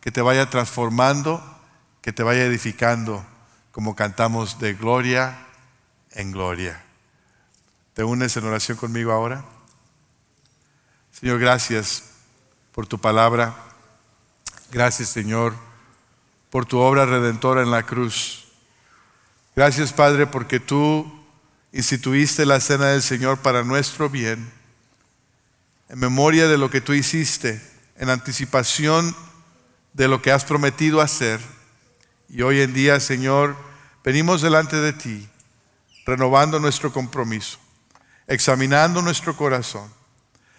que 0.00 0.10
te 0.10 0.20
vaya 0.20 0.50
transformando, 0.50 1.40
que 2.02 2.12
te 2.12 2.24
vaya 2.24 2.42
edificando, 2.42 3.24
como 3.70 3.94
cantamos 3.94 4.58
de 4.58 4.74
gloria 4.74 5.46
en 6.10 6.32
gloria. 6.32 6.82
¿Te 7.94 8.02
unes 8.02 8.36
en 8.36 8.46
oración 8.46 8.76
conmigo 8.76 9.12
ahora? 9.12 9.44
Señor, 11.12 11.38
gracias 11.38 12.02
por 12.72 12.88
tu 12.88 12.98
palabra. 13.00 13.54
Gracias, 14.72 15.10
Señor, 15.10 15.54
por 16.50 16.66
tu 16.66 16.80
obra 16.80 17.06
redentora 17.06 17.62
en 17.62 17.70
la 17.70 17.84
cruz. 17.84 18.47
Gracias, 19.58 19.92
Padre, 19.92 20.28
porque 20.28 20.60
tú 20.60 21.04
instituiste 21.72 22.46
la 22.46 22.60
cena 22.60 22.90
del 22.90 23.02
Señor 23.02 23.38
para 23.38 23.64
nuestro 23.64 24.08
bien, 24.08 24.52
en 25.88 25.98
memoria 25.98 26.46
de 26.46 26.56
lo 26.56 26.70
que 26.70 26.80
tú 26.80 26.92
hiciste, 26.92 27.60
en 27.96 28.08
anticipación 28.08 29.16
de 29.94 30.06
lo 30.06 30.22
que 30.22 30.30
has 30.30 30.44
prometido 30.44 31.00
hacer. 31.00 31.40
Y 32.28 32.42
hoy 32.42 32.60
en 32.60 32.72
día, 32.72 33.00
Señor, 33.00 33.56
venimos 34.04 34.42
delante 34.42 34.76
de 34.76 34.92
ti, 34.92 35.28
renovando 36.06 36.60
nuestro 36.60 36.92
compromiso, 36.92 37.58
examinando 38.28 39.02
nuestro 39.02 39.36
corazón 39.36 39.92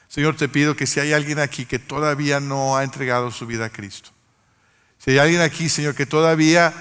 Señor, 0.09 0.35
te 0.35 0.49
pido 0.49 0.75
que 0.75 0.85
si 0.85 0.99
hay 0.99 1.13
alguien 1.13 1.39
aquí 1.39 1.65
que 1.65 1.79
todavía 1.79 2.41
no 2.41 2.75
ha 2.75 2.83
entregado 2.83 3.31
su 3.31 3.47
vida 3.47 3.67
a 3.67 3.69
Cristo, 3.69 4.09
si 4.97 5.11
hay 5.11 5.19
alguien 5.19 5.39
aquí, 5.39 5.69
Señor, 5.69 5.95
que 5.95 6.05
todavía 6.05 6.73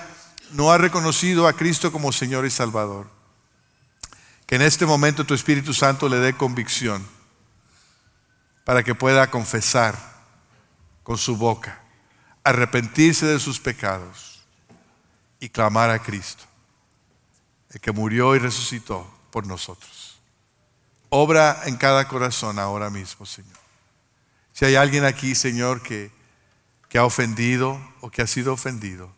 no 0.52 0.70
ha 0.70 0.78
reconocido 0.78 1.46
a 1.46 1.52
Cristo 1.52 1.92
como 1.92 2.12
Señor 2.12 2.46
y 2.46 2.50
Salvador, 2.50 3.08
que 4.46 4.56
en 4.56 4.62
este 4.62 4.87
momento 4.87 5.24
tu 5.24 5.34
Espíritu 5.34 5.74
Santo 5.74 6.08
le 6.08 6.18
dé 6.18 6.34
convicción 6.34 7.06
para 8.64 8.82
que 8.82 8.94
pueda 8.94 9.30
confesar 9.30 9.96
con 11.02 11.18
su 11.18 11.37
boca, 11.37 11.82
arrepentirse 12.44 13.26
de 13.26 13.40
sus 13.40 13.61
pecados 13.61 14.42
y 15.40 15.48
clamar 15.48 15.90
a 15.90 16.00
Cristo, 16.00 16.44
el 17.70 17.80
que 17.80 17.92
murió 17.92 18.34
y 18.37 18.38
resucitó 18.38 19.11
por 19.30 19.46
nosotros. 19.46 20.18
Obra 21.11 21.62
en 21.64 21.76
cada 21.76 22.08
corazón 22.08 22.58
ahora 22.58 22.90
mismo, 22.90 23.24
Señor. 23.24 23.56
Si 24.52 24.64
hay 24.64 24.74
alguien 24.74 25.04
aquí, 25.04 25.34
Señor, 25.34 25.82
que, 25.82 26.11
que 26.88 26.98
ha 26.98 27.04
ofendido 27.04 27.80
o 28.00 28.11
que 28.11 28.22
ha 28.22 28.26
sido 28.26 28.52
ofendido, 28.52 29.11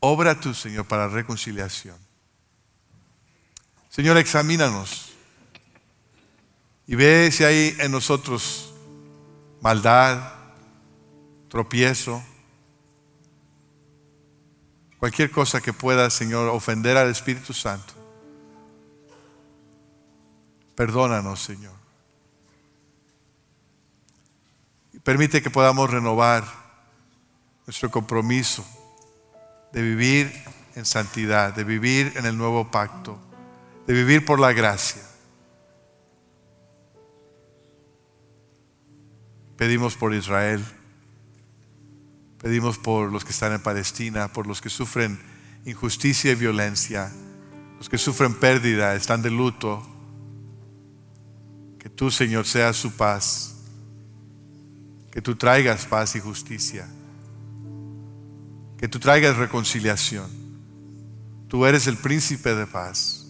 obra 0.00 0.38
tú, 0.40 0.54
Señor, 0.54 0.86
para 0.86 1.08
reconciliación. 1.08 1.96
Señor, 3.88 4.18
examínanos 4.18 5.12
y 6.86 6.94
ve 6.94 7.30
si 7.32 7.44
hay 7.44 7.76
en 7.80 7.90
nosotros 7.90 8.74
maldad, 9.60 10.34
tropiezo, 11.48 12.22
cualquier 14.98 15.30
cosa 15.30 15.60
que 15.60 15.72
pueda, 15.72 16.10
Señor, 16.10 16.48
ofender 16.48 16.96
al 16.96 17.10
Espíritu 17.10 17.52
Santo. 17.52 17.94
Perdónanos, 20.74 21.42
Señor. 21.42 21.74
Permite 25.02 25.40
que 25.40 25.50
podamos 25.50 25.88
renovar 25.88 26.44
nuestro 27.64 27.90
compromiso 27.90 28.66
de 29.76 29.82
vivir 29.82 30.32
en 30.74 30.86
santidad, 30.86 31.54
de 31.54 31.62
vivir 31.62 32.14
en 32.16 32.24
el 32.24 32.38
nuevo 32.38 32.70
pacto, 32.70 33.18
de 33.86 33.92
vivir 33.92 34.24
por 34.24 34.40
la 34.40 34.54
gracia. 34.54 35.02
Pedimos 39.58 39.94
por 39.94 40.14
Israel, 40.14 40.64
pedimos 42.38 42.78
por 42.78 43.12
los 43.12 43.22
que 43.22 43.32
están 43.32 43.52
en 43.52 43.60
Palestina, 43.60 44.28
por 44.28 44.46
los 44.46 44.62
que 44.62 44.70
sufren 44.70 45.20
injusticia 45.66 46.32
y 46.32 46.36
violencia, 46.36 47.12
los 47.76 47.90
que 47.90 47.98
sufren 47.98 48.32
pérdida, 48.32 48.94
están 48.94 49.20
de 49.20 49.30
luto, 49.30 49.86
que 51.78 51.90
tú, 51.90 52.10
Señor, 52.10 52.46
seas 52.46 52.78
su 52.78 52.92
paz. 52.92 53.56
Que 55.10 55.20
tú 55.20 55.36
traigas 55.36 55.84
paz 55.84 56.16
y 56.16 56.20
justicia. 56.20 56.88
Que 58.78 58.88
tú 58.88 58.98
traigas 58.98 59.36
reconciliación. 59.36 60.30
Tú 61.48 61.64
eres 61.64 61.86
el 61.86 61.96
príncipe 61.96 62.54
de 62.54 62.66
paz. 62.66 63.26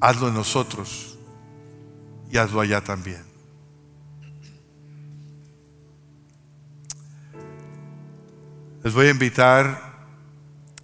Hazlo 0.00 0.28
en 0.28 0.34
nosotros 0.34 1.18
y 2.30 2.36
hazlo 2.36 2.60
allá 2.60 2.82
también. 2.82 3.28
Les 8.84 8.94
voy 8.94 9.06
a 9.06 9.10
invitar, 9.10 10.06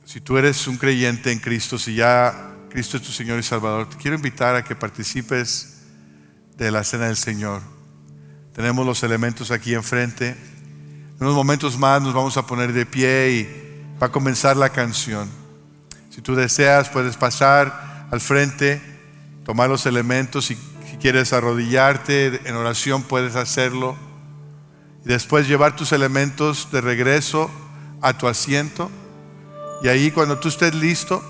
si 0.05 0.21
tú 0.21 0.37
eres 0.37 0.67
un 0.67 0.77
creyente 0.77 1.31
en 1.31 1.39
Cristo, 1.39 1.79
si 1.79 1.95
ya 1.95 2.55
Cristo 2.69 2.97
es 2.97 3.03
tu 3.05 3.13
Señor 3.13 3.39
y 3.39 3.43
Salvador, 3.45 3.89
te 3.89 3.97
quiero 3.97 4.17
invitar 4.17 4.57
a 4.57 4.65
que 4.65 4.75
participes 4.75 5.83
de 6.57 6.71
la 6.71 6.83
cena 6.83 7.07
del 7.07 7.17
Señor. 7.17 7.63
Tenemos 8.53 8.85
los 8.85 9.03
elementos 9.05 9.51
aquí 9.51 9.75
enfrente. 9.75 10.37
En 11.17 11.27
unos 11.27 11.37
momentos 11.37 11.79
más 11.79 12.03
nos 12.03 12.13
vamos 12.13 12.37
a 12.37 12.47
poner 12.47 12.73
de 12.73 12.87
pie 12.87 13.31
y 13.31 13.99
va 14.03 14.09
a 14.09 14.13
comenzar 14.13 14.57
la 14.57 14.71
canción. 14.71 15.29
Si 16.11 16.21
tú 16.21 16.35
deseas, 16.35 16.89
puedes 16.89 17.17
pasar 17.17 18.09
al 18.11 18.21
frente, 18.21 18.83
tomar 19.45 19.69
los 19.69 19.87
elementos. 19.87 20.47
Si, 20.47 20.57
si 20.91 20.97
quieres 20.97 21.33
arrodillarte 21.33 22.41
en 22.49 22.57
oración, 22.57 23.03
puedes 23.03 23.37
hacerlo. 23.37 23.97
Y 25.05 25.09
después 25.09 25.47
llevar 25.47 25.77
tus 25.77 25.93
elementos 25.93 26.69
de 26.73 26.81
regreso 26.81 27.49
a 28.01 28.19
tu 28.19 28.27
asiento. 28.27 28.91
Y 29.83 29.89
ahí 29.89 30.11
cuando 30.11 30.39
tú 30.39 30.49
estés 30.49 30.75
listo, 30.75 31.23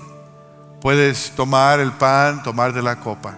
puedes 0.81 1.31
tomar 1.35 1.79
el 1.79 1.91
pan, 1.91 2.41
tomar 2.41 2.73
de 2.73 2.81
la 2.81 2.99
copa. 2.99 3.37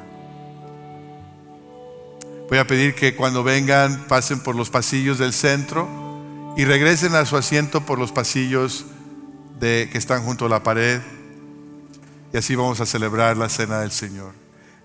Voy 2.48 2.58
a 2.58 2.66
pedir 2.66 2.96
que 2.96 3.16
cuando 3.16 3.44
vengan 3.44 4.06
pasen 4.08 4.40
por 4.40 4.56
los 4.56 4.70
pasillos 4.70 5.18
del 5.18 5.34
centro 5.34 5.97
y 6.58 6.66
regresen 6.66 7.14
a 7.14 7.24
su 7.24 7.38
asiento 7.38 7.82
por 7.82 8.00
los 8.00 8.12
pasillos 8.12 8.86
de, 9.60 9.90
que 9.92 10.00
están 10.00 10.24
junto 10.24 10.48
a 10.48 10.50
la 10.50 10.64
pared. 10.64 11.00
Y 12.34 12.38
así 12.38 12.56
vamos 12.56 12.82
a 12.82 12.88
celebrar 12.88 13.38
la 13.38 13.48
cena 13.48 13.80
del 13.82 13.92
Señor. 13.92 14.34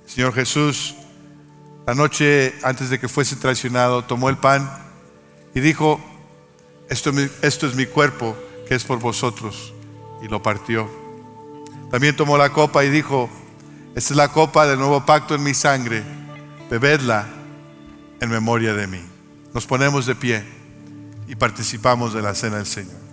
Señor 0.04 0.35
Jesús, 0.35 0.94
la 1.87 1.94
noche 1.94 2.54
antes 2.62 2.90
de 2.90 3.00
que 3.00 3.08
fuese 3.08 3.37
traicionado, 3.37 4.04
tomó 4.04 4.28
el 4.28 4.37
pan 4.37 4.70
y 5.54 5.61
dijo, 5.61 5.98
esto, 6.90 7.11
esto 7.40 7.66
es 7.66 7.74
mi 7.74 7.87
cuerpo 7.87 8.37
que 8.68 8.74
es 8.74 8.85
por 8.85 8.98
vosotros. 8.98 9.72
Y 10.22 10.28
lo 10.28 10.42
partió. 10.42 10.90
También 11.90 12.14
tomó 12.14 12.37
la 12.37 12.50
copa 12.50 12.85
y 12.85 12.90
dijo, 12.90 13.30
esta 13.96 14.12
es 14.12 14.16
la 14.18 14.28
copa 14.28 14.66
del 14.66 14.78
nuevo 14.78 15.06
pacto 15.06 15.35
en 15.35 15.42
mi 15.42 15.54
sangre, 15.54 16.02
bebedla 16.70 17.26
en 18.20 18.28
memoria 18.28 18.74
de 18.74 18.87
mí. 18.87 19.00
Nos 19.54 19.66
ponemos 19.66 20.04
de 20.04 20.14
pie 20.14 20.62
y 21.33 21.35
participamos 21.35 22.12
de 22.12 22.21
la 22.21 22.35
cena 22.35 22.59
del 22.59 22.66
Señor. 22.66 23.12